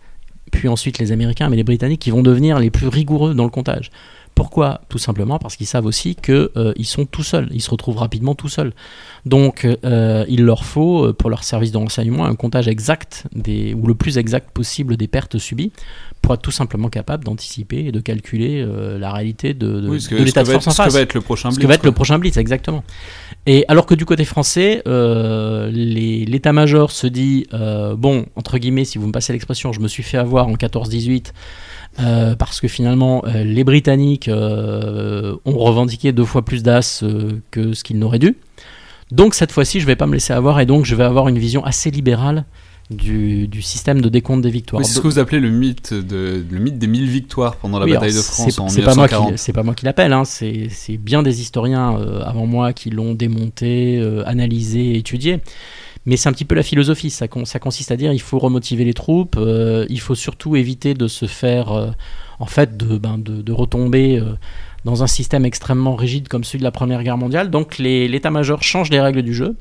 [0.52, 3.50] puis ensuite les Américains mais les Britanniques qui vont devenir les plus rigoureux dans le
[3.50, 3.92] comptage.
[4.40, 7.98] Pourquoi Tout simplement parce qu'ils savent aussi qu'ils euh, sont tout seuls, ils se retrouvent
[7.98, 8.72] rapidement tout seuls.
[9.26, 13.74] Donc euh, il leur faut, euh, pour leur service de renseignement, un comptage exact, des,
[13.74, 15.74] ou le plus exact possible des pertes subies,
[16.22, 18.66] pour être tout simplement capable d'anticiper et de calculer
[18.98, 20.88] la réalité de, de, l'état de force en face.
[20.88, 21.58] Ce que va être le prochain blitz.
[21.58, 22.86] Ce que va être le prochain blitz, exactement.
[23.46, 27.46] Et alors que du côté français, l'état-major se dit,
[27.98, 31.34] bon, entre guillemets, si vous me passez l'expression, je me suis fait avoir en 14-18,
[32.00, 37.04] euh, parce que finalement, euh, les Britanniques euh, ont revendiqué deux fois plus d'as
[37.52, 38.38] que ce qu'ils n'auraient dû.
[39.12, 41.28] Donc cette fois-ci, je ne vais pas me laisser avoir et donc je vais avoir
[41.28, 42.46] une vision assez libérale
[42.92, 44.84] du, du, système de décompte des victoires.
[44.84, 47.86] c'est ce que vous appelez le mythe, de, le mythe des 1000 victoires pendant la
[47.86, 49.38] bataille de France en 1940.
[49.38, 54.02] C'est pas moi qui l'appelle, hein, c'est bien des historiens avant moi qui l'ont démonté,
[54.26, 55.40] analysé, étudié.
[56.10, 57.12] Mais c'est un petit peu la philosophie.
[57.12, 61.08] Ça, consiste à dire il faut remotiver les troupes, euh, il faut surtout éviter de
[61.08, 61.92] se faire, euh,
[62.40, 64.34] en fait, de, ben, retomber euh,
[64.86, 67.52] dans un système extrêmement rigide comme celui de la Première Guerre mondiale.
[67.52, 69.56] Donc l'état-major change les règles du jeu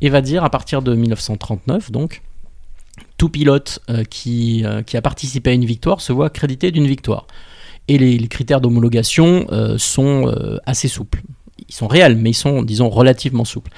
[0.00, 2.22] et va dire à partir de 1939, donc,
[3.18, 7.26] tout pilote qui, a participé à une victoire se voit crédité d'une victoire.
[7.88, 10.34] Et les critères d'homologation sont
[10.64, 11.20] assez souples.
[11.72, 13.70] Ils sont réels, mais ils sont, disons, relativement souples.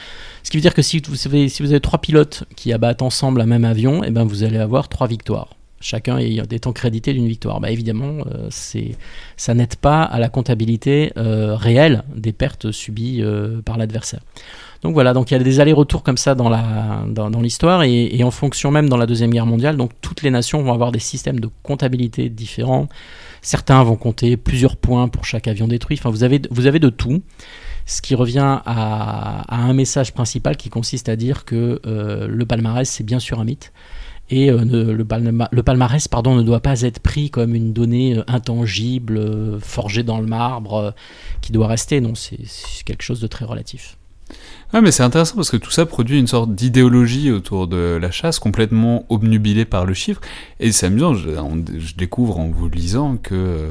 [0.42, 1.26] Ce qui veut dire que si vous
[1.72, 4.88] avez, trois pilotes qui abattent ensemble un même avion, et eh ben vous allez avoir
[4.88, 7.60] trois victoires chacun étant crédité d'une victoire.
[7.60, 8.48] Bah évidemment, euh,
[9.36, 14.20] ça n'aide pas à la comptabilité euh, réelle des pertes subies euh, par l'adversaire.
[14.82, 16.50] Donc voilà, donc il y a des allers-retours comme ça dans,
[17.40, 20.62] l'histoire et, et, en fonction même dans la Deuxième Guerre mondiale, donc toutes les nations
[20.62, 22.88] vont avoir des systèmes de comptabilité différents.
[23.44, 25.98] Certains vont compter plusieurs points pour chaque avion détruit.
[26.00, 27.22] Enfin, vous avez, vous avez de tout
[27.84, 32.88] ce qui revient à, un message principal qui consiste à dire que euh, le palmarès,
[32.88, 33.74] c'est bien sûr un mythe.
[34.30, 39.60] Et euh, le, palmarès pardon, ne doit pas être pris comme une donnée euh, intangible,
[39.60, 40.94] forgée dans le marbre,
[41.42, 42.00] qui doit rester.
[42.00, 42.38] Non, c'est
[42.86, 43.98] quelque chose de très relatif.
[44.76, 48.10] Ah, mais c'est intéressant parce que tout ça produit une sorte d'idéologie autour de la
[48.10, 50.20] chasse complètement obnubilée par le chiffre.
[50.58, 51.30] Et c'est amusant, je,
[51.78, 53.70] je, découvre en vous lisant que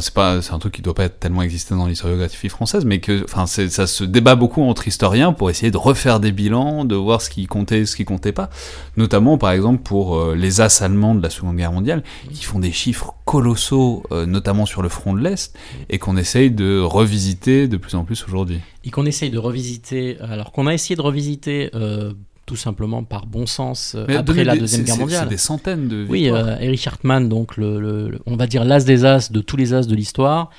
[0.00, 3.00] c'est pas c'est un truc qui doit pas être tellement exister dans l'historiographie française mais
[3.00, 6.94] que enfin ça se débat beaucoup entre historiens pour essayer de refaire des bilans de
[6.94, 8.50] voir ce qui comptait ce qui comptait pas.
[8.96, 12.58] Notamment par exemple pour euh, les as allemands de la Seconde Guerre mondiale qui font
[12.58, 15.56] des chiffres colossaux euh, notamment sur le front de l'est
[15.90, 18.60] et qu'on essaye de revisiter de plus en plus aujourd'hui.
[18.84, 22.12] Et qu'on essaye de revisiter alors qu'on a essayé de revisiter euh,
[22.52, 25.22] tout simplement par bon sens euh, Mais après la deuxième guerre mondiale.
[25.24, 28.62] c'est des centaines de Oui, euh, Erich Hartmann, donc le, le- le- on va dire
[28.66, 30.50] l'as des as de tous les as de l'histoire,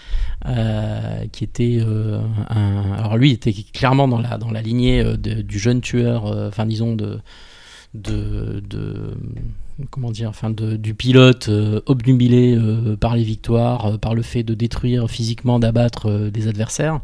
[0.48, 2.20] euh, qui était euh,
[2.50, 6.66] un, alors lui était clairement dans la dans la lignée de- du jeune tueur, enfin
[6.66, 7.20] disons de
[7.94, 9.14] de, de
[9.92, 14.24] comment dire, enfin de, du pilote euh, obnubilé euh, par les victoires, euh, par le
[14.24, 17.02] fait de détruire physiquement, d'abattre des adversaires.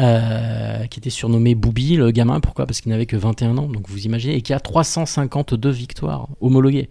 [0.00, 2.40] Euh, qui était surnommé Boubi, le gamin.
[2.40, 2.66] Pourquoi?
[2.66, 6.88] Parce qu'il n'avait que 21 ans, donc vous imaginez, et qui a 352 victoires homologuées.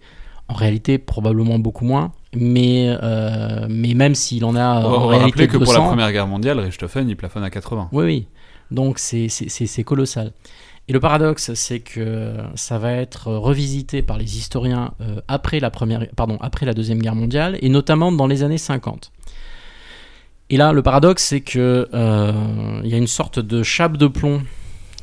[0.48, 5.06] En réalité, probablement beaucoup moins, mais, euh, mais même s'il en a On en va
[5.08, 7.88] réalité rappeler que pour la 200, Première Guerre mondiale, Richthofen, il plafonne à 80.
[7.92, 8.26] oui, oui.
[8.70, 10.32] Donc c'est colossal.
[10.88, 15.70] Et le paradoxe, c'est que ça va être revisité par les historiens euh, après, la
[15.70, 19.12] première, pardon, après la Deuxième Guerre mondiale, et notamment dans les années 50.
[20.50, 24.06] Et là, le paradoxe, c'est que euh, il y a une sorte de chape de
[24.06, 24.42] plomb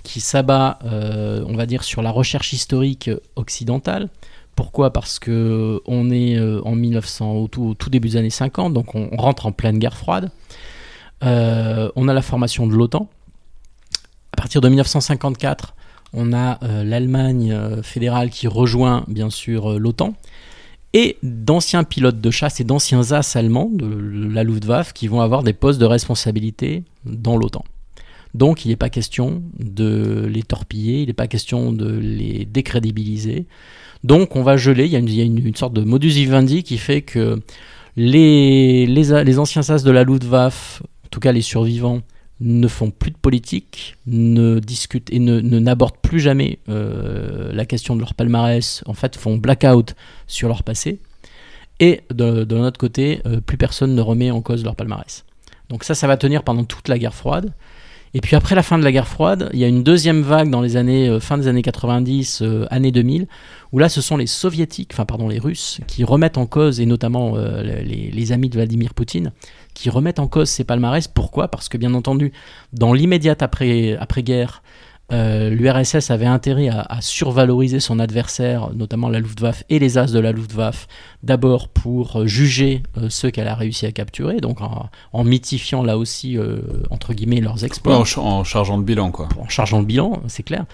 [0.04, 4.10] qui s'abat, euh, on va dire, sur la recherche historique occidentale.
[4.56, 4.92] Pourquoi?
[4.92, 9.16] Parce que on est euh, en 1900, au tout, début des années 50, donc on
[9.18, 10.32] rentre en pleine guerre froide.
[11.22, 13.10] On a la formation de l'OTAN.
[14.34, 15.74] À partir de 1954,
[16.14, 20.14] on a l'Allemagne fédérale qui rejoint bien sûr l'OTAN
[20.96, 25.44] et d'anciens pilotes de chasse et d'anciens as allemands de la Luftwaffe qui vont avoir
[25.44, 27.66] des postes de responsabilité dans l'OTAN.
[28.34, 33.46] Donc il n'est pas question de les torpiller, il n'est pas question de les décrédibiliser.
[34.06, 37.42] Donc on va geler, il y a une, sorte de modus vivendi qui fait que
[37.98, 42.04] les anciens as de la Luftwaffe, en tout cas les survivants,
[42.42, 47.96] ne font plus de politique, ne discutent et ne n'abordent plus jamais euh, la question
[47.96, 49.96] de leur palmarès, en fait font blackout
[50.28, 51.00] sur leur passé.
[51.80, 55.26] Et de, notre côté, euh, plus personne ne remet en cause leur palmarès.
[55.70, 57.54] Donc ça, ça va tenir pendant toute la guerre froide.
[58.14, 60.50] Et puis après la fin de la guerre froide, il y a une deuxième vague
[60.50, 63.28] dans les années euh, fin des années 90, euh, années 2000,
[63.74, 66.86] où là ce sont les soviétiques, enfin pardon les Russes, qui remettent en cause et
[66.86, 69.34] notamment les amis de Vladimir Poutine,
[69.76, 71.08] qui remettent en cause ces palmarès.
[71.08, 71.48] Pourquoi?
[71.50, 72.32] Parce que bien entendu,
[72.74, 74.64] dans l'immédiate après après guerre,
[75.12, 80.18] l'URSS avait intérêt à, à survaloriser son adversaire, notamment la Luftwaffe et les as de
[80.20, 80.88] la Luftwaffe,
[81.24, 85.84] d'abord pour euh, juger euh, ceux qu'elle a réussi à capturer, donc en, en mythifiant
[85.84, 86.58] là aussi euh,
[86.90, 89.28] entre guillemets leurs Ouais, exploits en, ch- en chargeant le bilan, quoi.
[89.40, 90.66] en chargeant le bilan, c'est clair.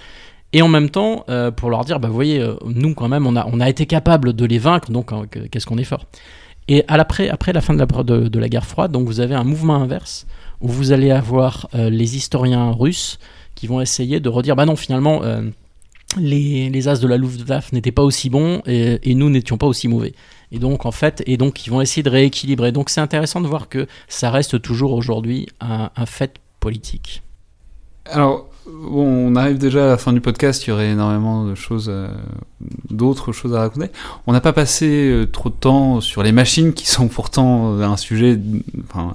[0.54, 3.26] Et en même temps, euh, pour leur dire, bah, vous voyez, euh, nous quand même,
[3.26, 5.86] on a, on a été capable de les vaincre, donc euh, que- qu'est-ce qu'on est
[5.86, 6.06] fort?
[6.68, 10.26] Et après la fin de la, guerre froide, donc vous avez un mouvement inverse,
[10.62, 13.20] où vous allez avoir euh, les historiens russes
[13.56, 15.42] qui vont essayer de redire, bah non, finalement, euh,
[16.18, 19.88] les, as de la Luftwaffe n'étaient pas aussi bons et, et nous n'étions pas aussi
[19.88, 20.14] mauvais.
[20.52, 22.72] Et donc, en fait, et donc, ils vont essayer de rééquilibrer.
[22.72, 27.24] Donc, c'est intéressant de voir que ça reste toujours aujourd'hui un, un fait politique.
[28.06, 32.08] Alors, bon, on arrive déjà à la fin du podcast, il y aurait énormément euh,
[32.90, 33.90] d'autres choses à raconter.
[34.28, 37.98] On n'a pas passé euh, trop de temps sur les machines qui sont pourtant un
[37.98, 38.40] sujet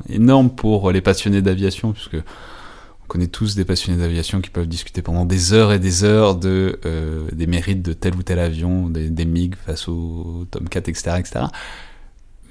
[0.09, 2.17] énorme pour les passionnés d'aviation, puisque
[3.07, 6.35] on connaît tous des passionnés d'aviation qui peuvent discuter pendant des heures et des heures
[6.35, 10.81] de, euh, des mérites de tel ou tel avion, des, des MiG face au Tomcat,
[10.81, 11.13] etc.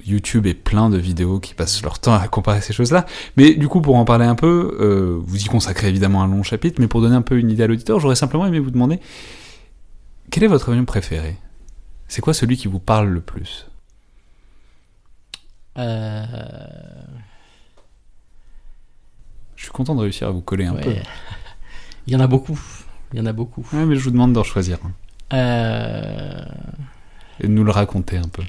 [0.06, 3.06] YouTube est plein de vidéos qui passent leur temps à comparer ces choses-là.
[3.36, 6.42] Mais du coup, pour en parler un peu, euh, vous y consacrez évidemment un long
[6.42, 9.00] chapitre, mais pour donner un peu une idée à l'auditeur, j'aurais simplement aimé vous demander
[10.30, 11.36] quel est votre avion préféré?
[12.08, 13.66] C'est quoi celui qui vous parle le plus?
[15.78, 16.24] Euh,
[19.56, 20.82] Je suis content de réussir à vous coller un Ouais.
[20.82, 20.94] peu.
[22.06, 22.58] Il y en a beaucoup.
[23.12, 23.66] Il y en a beaucoup.
[23.72, 25.36] Ouais, mais je vous demande d'en choisir un.
[25.36, 26.44] Euh,
[27.40, 28.42] Et de nous le raconter un peu.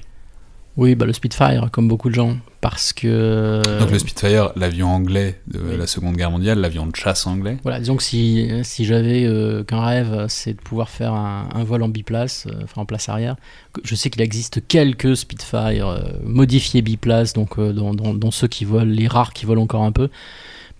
[0.78, 2.36] Oui, bah, le Spitfire, comme beaucoup de gens.
[2.60, 3.60] Parce que.
[3.80, 5.76] Donc le Spitfire, l'avion anglais de oui.
[5.76, 7.56] la Seconde Guerre mondiale, l'avion de chasse anglais.
[7.64, 11.64] Voilà, disons que si, si j'avais euh, qu'un rêve, c'est de pouvoir faire un, un
[11.64, 13.36] vol en biplace, euh, enfin en place arrière.
[13.84, 18.48] Je sais qu'il existe quelques Spitfire euh, modifiés biplace, donc euh, dans, dans- dans ceux
[18.48, 20.08] qui volent, les rares qui volent encore un peu.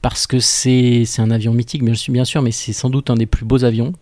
[0.01, 2.89] Parce que c'est c'est un avion mythique, mais je suis bien sûr, mais c'est sans
[2.91, 3.93] doute un des plus beaux avions.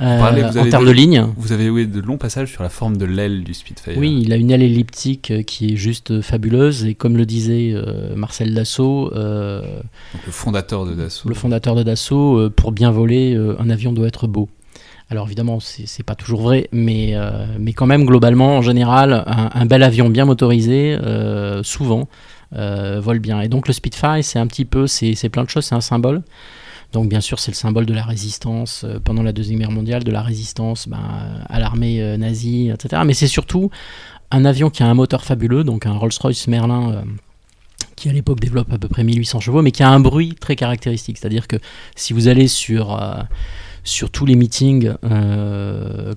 [0.00, 1.26] Euh, Parlez, en termes de- de ligne.
[1.36, 3.98] Vous avez eu de longs passages sur la forme de l'aile du Spitfire.
[3.98, 7.26] Oui, il a une aile elliptique euh, qui est juste euh, fabuleuse et comme le
[7.26, 7.74] disait
[8.16, 11.28] Marcel Dassault, Donc le fondateur de Dassault.
[11.28, 14.48] le fondateur de Dassault, pour bien voler, un avion doit être beau.
[15.10, 17.14] Alors évidemment, c'est pas toujours vrai, mais,
[17.58, 20.96] mais quand même, globalement, en général, un, bel avion bien motorisé,
[21.62, 22.08] souvent,
[22.52, 23.40] vole bien.
[23.40, 26.22] Et donc le Spitfire, c'est un petit peu, c'est plein de choses, c'est un symbole.
[26.92, 30.02] Donc bien sûr, c'est le symbole de la résistance euh, pendant la Deuxième Guerre mondiale,
[30.02, 30.98] de la résistance ben,
[31.48, 33.02] à l'armée euh, nazie, etc.
[33.06, 33.70] Mais c'est surtout
[34.30, 37.02] un avion qui a un moteur fabuleux, donc un Rolls-Royce Merlin euh,
[37.96, 40.56] qui à l'époque développe à peu près 1800 chevaux, mais qui a un bruit très
[40.56, 41.18] caractéristique.
[41.18, 41.56] C'est-à-dire que
[41.96, 42.98] si vous allez sur,
[44.10, 44.94] tous les meetings,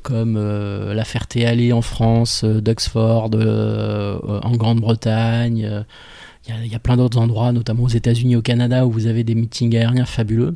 [0.02, 5.84] comme la Ferté-Allée en France, d'Oxford en Grande-Bretagne,
[6.48, 9.34] il y, a plein d'autres endroits, notamment aux États-Unis, au Canada, où vous avez des
[9.34, 10.56] meetings aériens fabuleux.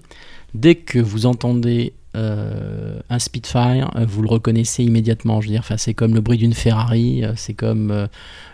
[0.54, 5.40] Dès que vous entendez euh, un Spitfire, euh, vous le reconnaissez immédiatement.
[5.40, 8.08] Je veux dire, c'est comme le bruit d'une Ferrari, euh, c'est comme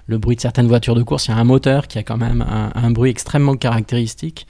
[0.08, 1.28] le bruit de certaines voitures de course.
[1.28, 4.46] Il y a un moteur qui a quand même un, bruit extrêmement caractéristique,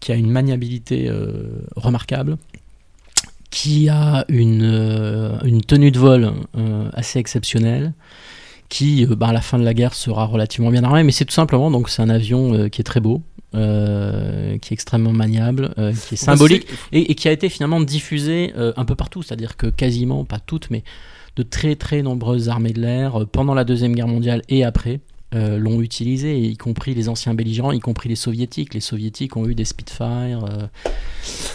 [0.00, 1.10] qui a une maniabilité
[1.76, 2.36] remarquable,
[3.50, 6.32] qui a une, une tenue de vol
[6.92, 7.94] assez exceptionnelle
[8.70, 11.26] qui euh, bah, à la fin de la guerre sera relativement bien armé, mais c'est
[11.26, 13.20] tout simplement donc c'est un avion euh, qui est très beau,
[13.54, 15.74] euh, qui est extrêmement maniable,
[16.08, 20.24] qui est symbolique et, qui a été finalement diffusé un peu partout, c'est-à-dire que quasiment,
[20.24, 20.84] pas toutes, mais
[21.36, 25.00] de très très nombreuses armées de l'air pendant la Deuxième Guerre mondiale et après.
[25.32, 28.74] Euh, l'ont utilisé, y compris les anciens belligérants, y compris les soviétiques.
[28.74, 30.44] Les soviétiques ont eu des Spitfire.
[30.44, 30.66] Euh,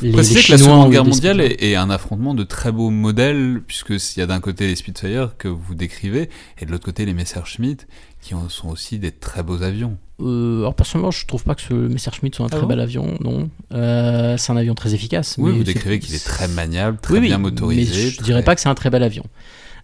[0.02, 3.94] les, les que la Seconde Guerre mondiale est, un affrontement de très beaux modèles, puisque
[4.16, 7.86] y a d'un côté les Spitfire que vous décrivez, et de l'autre côté les Messerschmitt,
[8.22, 9.98] qui sont aussi des très beaux avions.
[10.22, 13.18] Euh, alors personnellement, je trouve pas que ce Messerschmitt soit un ah très bel avion,
[13.20, 13.50] non.
[13.74, 15.36] Euh, c'est un avion très efficace.
[15.38, 18.06] Oui, vous décrivez qu'il est très maniable, très bien motorisé.
[18.06, 19.26] Mais je dirais pas que c'est un très bel avion.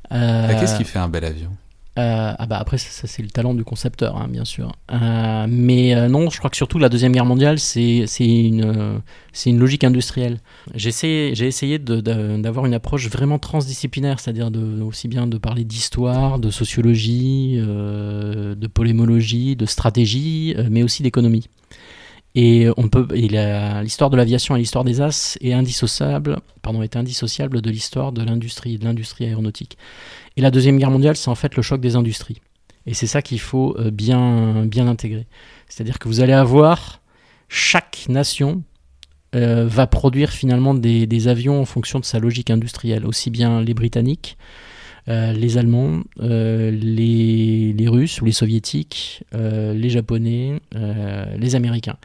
[0.09, 1.51] Qu'est-ce qui fait un bel avion?
[1.99, 4.71] Euh, ah bah après ça, c'est le talent du concepteur hein, bien sûr.
[4.93, 9.01] Euh, mais euh, non, je crois que surtout la deuxième guerre mondiale c'est une
[9.33, 10.39] c'est une logique industrielle.
[10.73, 14.49] J'ai essayé d'avoir une approche vraiment transdisciplinaire, c'est-à-dire
[14.85, 21.49] aussi bien de parler d'histoire, de sociologie, de polémologie, de stratégie, mais aussi d'économie.
[22.33, 27.61] Et on peut, l'histoire de l'aviation et l'histoire des as est indissociable, pardon, est indissociable
[27.61, 29.77] de l'histoire de l'industrie, de l'industrie aéronautique.
[30.37, 32.41] Et la Deuxième Guerre mondiale, c'est en fait le choc des industries.
[32.85, 35.27] Et c'est ça qu'il faut euh, bien, bien intégrer.
[35.67, 37.01] C'est-à-dire que vous allez avoir,
[37.49, 38.63] chaque nation
[39.35, 43.73] euh, va produire finalement des, avions en fonction de sa logique industrielle, aussi bien les
[43.73, 44.37] Britanniques,
[45.07, 50.61] euh, les Allemands, les, les, Russes ou les Soviétiques, les Japonais,
[51.37, 51.97] les Américains.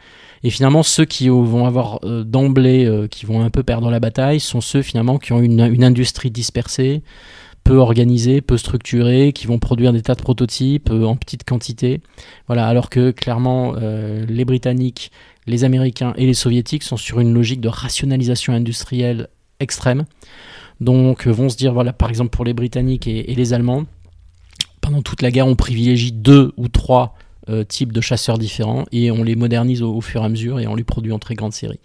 [0.43, 4.61] Et finalement, ceux qui vont avoir d'emblée, qui vont un peu perdre la bataille, sont
[4.61, 7.01] ceux finalement qui ont une, industrie dispersée,
[7.67, 12.01] peu organisés, peu structurés, qui vont produire des tas de prototypes euh, en petite quantité.
[12.47, 15.11] Voilà, alors que clairement euh, les Britanniques,
[15.47, 19.27] les Américains et les Soviétiques sont sur une logique de rationalisation industrielle
[19.59, 20.05] extrême.
[20.79, 23.85] Donc euh, vont se dire, voilà, par exemple pour les Britanniques et, les Allemands,
[24.81, 27.15] pendant toute la guerre, on privilégie deux ou trois
[27.69, 30.75] types de chasseurs différents et on les modernise au, fur et à mesure et on
[30.75, 31.79] les produit en très grande série.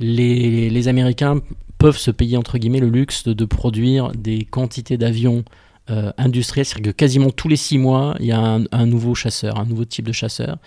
[0.00, 1.42] Les, les Américains
[1.80, 5.44] peuvent se payer entre guillemets le luxe de, produire des quantités d'avions
[5.90, 9.58] euh, industriels, c'est-à-dire que quasiment tous les six mois, il y a un, nouveau chasseur,
[9.58, 10.58] un nouveau type de chasseur,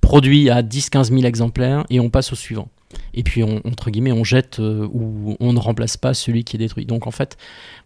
[0.00, 2.68] produit à 10-15 000 exemplaires, et on passe au suivant.
[3.14, 6.56] Et puis, on, entre guillemets, on jette euh, ou on ne remplace pas celui qui
[6.56, 6.86] est détruit.
[6.86, 7.36] Donc, en fait,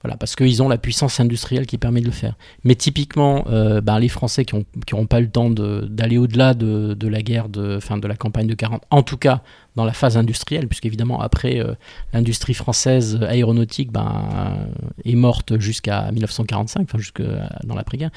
[0.02, 2.34] voilà, parce qu'ils ont la puissance industrielle qui permet de le faire.
[2.64, 4.56] Mais typiquement, euh, bah, les Français qui
[4.92, 8.46] n'auront pas eu le temps d'aller au-delà de, la guerre, de, fin, de la campagne
[8.46, 9.42] de 40, en tout cas
[9.76, 11.74] dans la phase industrielle, puisqu'évidemment, après, euh,
[12.12, 14.68] l'industrie française aéronautique ben,
[15.04, 17.22] est morte jusqu'à 1945, enfin, jusque
[17.64, 18.10] dans l'après-guerre.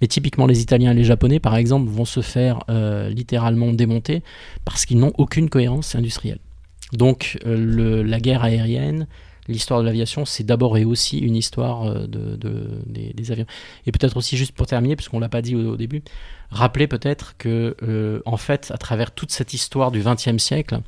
[0.00, 2.60] Mais typiquement, les Italiens et les Japonais, par exemple, vont se faire
[3.10, 4.22] littéralement démonter
[4.64, 6.29] parce qu'ils n'ont aucune cohérence industrielle.
[6.92, 9.06] Donc, la guerre aérienne
[9.50, 12.38] l'histoire de l'aviation, c'est d'abord et aussi une histoire euh, de,
[12.86, 13.46] des, avions.
[13.86, 16.02] Et peut-être aussi, juste pour terminer, puisqu'on ne l'a pas dit au, début,
[16.50, 20.80] rappeler peut-être que, euh, en fait, à travers toute cette histoire du XXe siècle,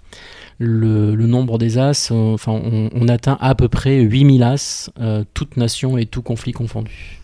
[0.59, 4.91] le, nombre des as, euh, enfin, on, atteint à peu près 8000 as,
[5.35, 7.19] toutes nations et tout conflit confondus.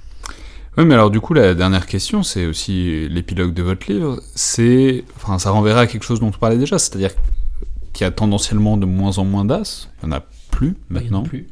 [0.76, 4.20] Oui, mais alors du coup, la dernière question, c'est aussi l'épilogue de votre livre.
[4.34, 7.10] C'est, enfin, ça renverrait à quelque chose dont on parlait déjà, c'est-à-dire
[7.92, 9.88] qu'il y a tendanciellement de moins en moins d'as.
[10.02, 11.22] Il y en a plus maintenant.
[11.22, 11.46] Plus.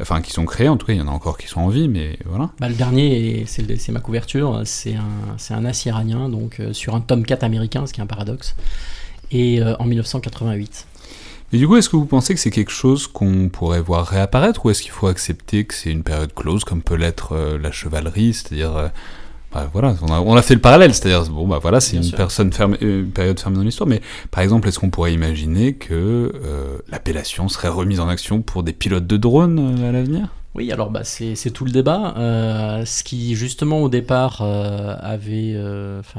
[0.00, 1.68] Enfin, qui sont créés, en tout cas, il y en a encore qui sont en
[1.68, 2.50] vie, mais voilà.
[2.58, 7.00] Bah, le dernier, c'est ma couverture, c'est un, un as iranien, donc euh, sur un
[7.00, 8.56] tome 4 américain, ce qui est un paradoxe,
[9.30, 10.86] et euh, en 1988.
[11.52, 14.64] Et du coup, est-ce que vous pensez que c'est quelque chose qu'on pourrait voir réapparaître,
[14.64, 17.70] ou est-ce qu'il faut accepter que c'est une période close, comme peut l'être euh, la
[17.70, 18.90] chevalerie, c'est-à-dire
[19.52, 23.10] bah, voilà, on a, fait le parallèle, c'est-à-dire bon bah voilà, c'est une personne une
[23.10, 24.00] période fermée dans l'histoire, mais
[24.30, 28.72] par exemple, est-ce qu'on pourrait imaginer que euh, l'appellation serait remise en action pour des
[28.72, 30.28] pilotes de drones euh, à l'avenir?
[30.54, 32.14] Oui, alors bah, c'est tout le débat.
[32.16, 35.56] Euh, ce qui justement au départ euh, avait,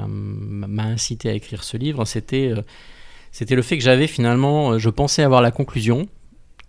[0.07, 2.53] m'a incité à écrire ce livre, c'était
[3.31, 6.07] c'était le fait que j'avais finalement, je pensais avoir la conclusion.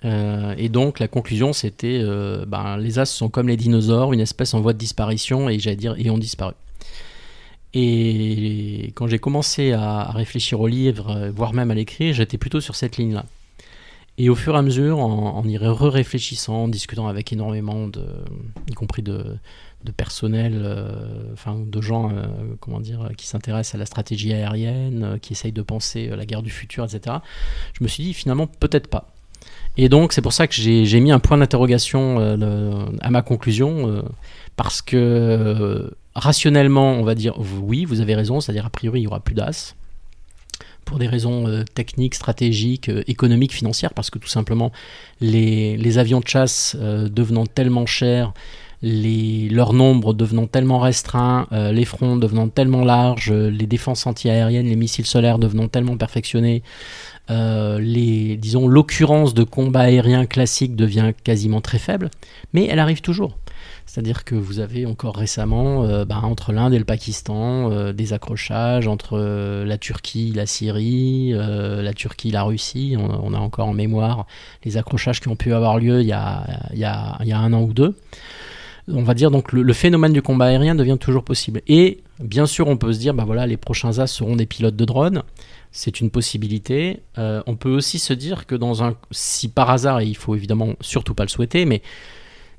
[0.04, 2.02] Et donc la conclusion c'était,
[2.46, 5.76] ben, les as sont comme les dinosaures, une espèce en voie de disparition et j'allais
[5.76, 6.54] dire et ont disparu.
[7.74, 12.74] Et quand j'ai commencé à réfléchir au livre, voire même à l'écrire, j'étais plutôt sur
[12.74, 13.24] cette ligne-là.
[14.18, 17.88] Et au fur et à mesure, en, y réfléchissant, en discutant avec énormément
[18.68, 19.38] y compris de,
[19.84, 22.26] de personnel, euh, enfin de gens, euh,
[22.60, 26.42] comment dire, qui s'intéressent à la stratégie aérienne, euh, qui essayent de penser la guerre
[26.42, 27.16] du futur, etc.
[27.72, 29.08] Je me suis dit finalement peut-être pas.
[29.76, 32.18] Et donc c'est pour ça que j'ai mis un point d'interrogation
[33.00, 34.04] à ma conclusion,
[34.56, 39.06] parce que rationnellement, on va dire oui, vous avez raison, c'est-à-dire a priori il y
[39.06, 39.74] aura plus d'as
[40.84, 44.72] pour des raisons euh, techniques, stratégiques, euh, économiques, financières, parce que tout simplement
[45.20, 48.32] les, avions de chasse euh, devenant tellement chers,
[48.82, 54.74] les, leur nombre devenant tellement restreint, les fronts devenant tellement larges, les défenses antiaériennes, les
[54.74, 56.64] missiles solaires devenant tellement perfectionnés,
[57.28, 62.10] les, disons, l'occurrence de combats aériens classiques devient quasiment très faible,
[62.52, 63.38] mais elle arrive toujours.
[63.86, 68.12] C'est-à-dire que vous avez encore récemment, euh, bah, entre l'Inde et le Pakistan, euh, des
[68.12, 72.96] accrochages entre euh, la Turquie, la Syrie, la Turquie, la Russie.
[72.98, 74.26] On, a encore en mémoire
[74.64, 77.62] les accrochages qui ont pu avoir lieu il y a, il y a, un an
[77.62, 77.94] ou deux.
[78.88, 81.62] On va dire donc le, phénomène du combat aérien devient toujours possible.
[81.68, 84.76] Et bien sûr, on peut se dire, bah voilà, les prochains as seront des pilotes
[84.76, 85.22] de drones.
[85.72, 87.00] C'est une possibilité.
[87.16, 90.74] on peut aussi se dire que dans un, si par hasard, et il faut évidemment
[90.80, 91.82] surtout pas le souhaiter, mais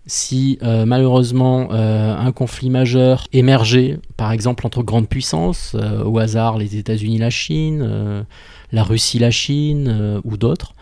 [0.05, 6.19] si euh, malheureusement euh, un conflit majeur émergeait, par exemple entre grandes puissances, euh, au
[6.19, 8.25] hasard les États-Unis, la Chine,
[8.71, 10.73] la Russie, la Chine ou d'autres,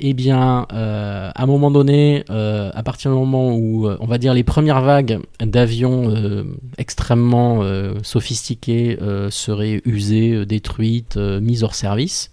[0.00, 4.44] eh bien, à un moment donné, à partir du moment où, on va dire, les
[4.44, 6.44] premières vagues d'avions
[6.78, 7.62] extrêmement
[8.02, 8.98] sophistiqués
[9.30, 12.30] seraient usées, détruites, mises hors service,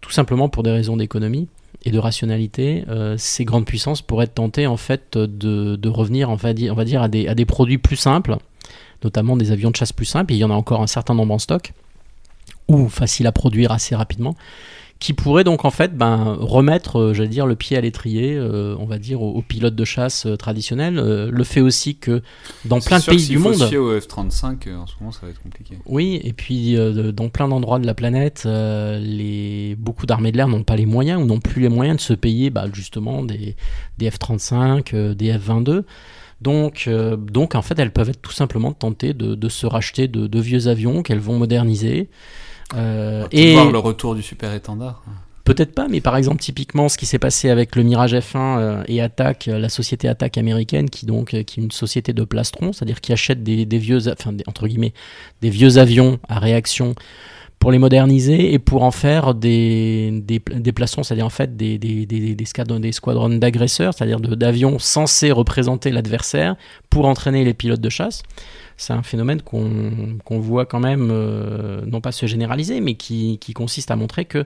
[0.00, 1.48] tout simplement pour des raisons d'économie,
[1.84, 6.36] et de rationalité, euh, ces grandes puissances pourraient être tentées en fait de, revenir on
[6.36, 8.36] va à, des, à des produits plus simples,
[9.02, 11.14] notamment des avions de chasse plus simples, et il y en a encore un certain
[11.14, 11.72] nombre en stock,
[12.68, 14.36] ou faciles à produire assez rapidement,
[15.02, 18.76] qui pourrait donc en fait ben, remettre, euh, j'allais dire, le pied à l'étrier, euh,
[18.78, 20.94] on va dire, aux, pilotes de chasse euh, traditionnels.
[20.94, 22.22] le fait aussi que
[22.64, 23.56] dans plein de pays du monde.
[23.56, 25.76] Se au F-35, en ce moment, ça va être compliqué.
[25.86, 26.76] Oui, et puis
[27.12, 29.74] dans plein d'endroits de la planète, les...
[29.76, 32.12] beaucoup d'armées de l'air n'ont pas les moyens ou n'ont plus les moyens de se
[32.12, 33.56] payer bah, justement des,
[33.98, 35.82] des F-35, des F-22.
[36.40, 36.88] Donc,
[37.18, 40.40] donc, en fait, elles peuvent être tout simplement tentées de, de se racheter de, de
[40.40, 42.08] vieux avions qu'elles vont moderniser.
[42.74, 45.02] Euh, et voir le retour du super étendard.
[45.44, 48.84] Peut-être pas, mais par exemple, typiquement, ce qui s'est passé avec le Mirage F1 euh,
[48.86, 52.72] et Attack, euh, la société Attack américaine, qui donc qui est une société de plastron,
[52.72, 54.94] c'est-à-dire qui achète des, vieux, enfin, entre guillemets,
[55.40, 56.94] des vieux avions à réaction
[57.62, 62.06] pour les moderniser et pour en faire des, des, plaçons, c'est-à-dire en fait des, des,
[62.06, 66.56] des, des squadrons d'agresseurs, c'est-à-dire d'avions censés représenter l'adversaire
[66.90, 68.24] pour entraîner les pilotes de chasse
[68.76, 73.92] c'est un phénomène qu'on voit quand même, euh, non pas se généraliser, mais qui, consiste
[73.92, 74.44] à montrer que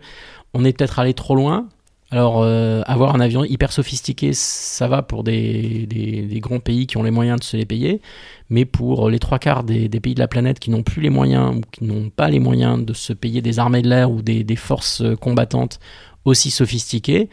[0.52, 1.68] on est peut-être allé trop loin.
[2.12, 7.02] Alors, euh, avoir un avion hyper sophistiqué, ça va pour des, grands pays qui ont
[7.02, 8.00] les moyens de se les payer,
[8.48, 11.56] mais pour les trois quarts des, pays de la planète qui n'ont plus les moyens
[11.56, 14.56] ou qui n'ont pas les moyens de se payer des armées de l'air ou des,
[14.56, 15.80] forces combattantes
[16.24, 17.28] aussi sophistiquées,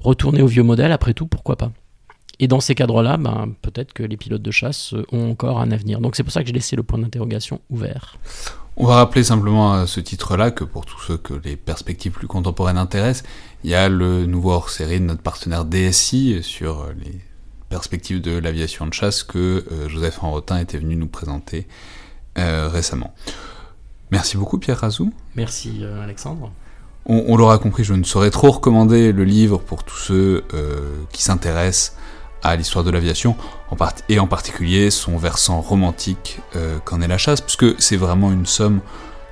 [0.00, 1.72] retourner au vieux modèle, après tout, pourquoi pas?
[2.38, 6.00] Et dans ces cadres-là, ben, peut-être que les pilotes de chasse ont encore un avenir.
[6.00, 8.16] Donc c'est pour ça que j'ai laissé le point d'interrogation ouvert.
[8.80, 12.28] On va rappeler simplement à ce titre-là que pour tous ceux que les perspectives plus
[12.28, 13.28] contemporaines intéressent,
[13.64, 17.20] il y a le nouveau hors-série de notre partenaire DSI sur les
[17.70, 21.66] perspectives de l'aviation de chasse que euh, Joseph Enrotin était venu nous présenter
[22.38, 23.12] euh, récemment.
[24.12, 25.12] Merci beaucoup Pierre Razou.
[25.34, 26.52] Merci euh, Alexandre.
[27.04, 30.44] On, l'aura compris, je ne saurais trop recommander le livre pour tous ceux
[31.10, 31.96] qui s'intéressent
[32.42, 33.36] à l'histoire de l'aviation,
[34.08, 38.46] et en particulier son versant romantique euh, qu'en est la chasse, puisque c'est vraiment une
[38.46, 38.80] somme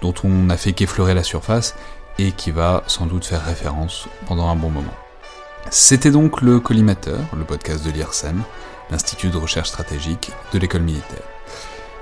[0.02, 1.74] dont on n'a fait qu'effleurer la surface
[2.18, 4.94] et qui va sans doute faire référence pendant un bon moment.
[5.70, 8.42] C'était donc le Collimateur, le podcast de l'IRSEM,
[8.90, 11.35] l'Institut de recherche stratégique de l'école militaire.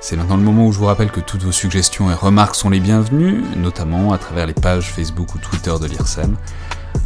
[0.06, 2.68] C'est maintenant le moment où je vous rappelle que toutes vos suggestions et remarques sont
[2.68, 6.36] les bienvenues, notamment à travers les pages Facebook ou Twitter de l'IRSEM,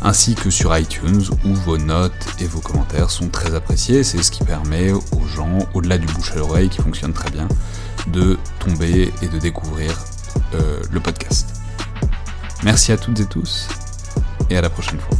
[0.02, 4.02] ainsi que sur iTunes où vos notes et vos commentaires sont très appréciés.
[4.02, 7.46] C'est ce qui permet aux gens, au-delà du bouche à l'oreille qui fonctionne très bien,
[8.08, 9.96] de tomber et de découvrir
[10.54, 11.46] euh, le podcast.
[12.64, 13.68] Merci à toutes et tous
[14.50, 15.16] et à la prochaine fois.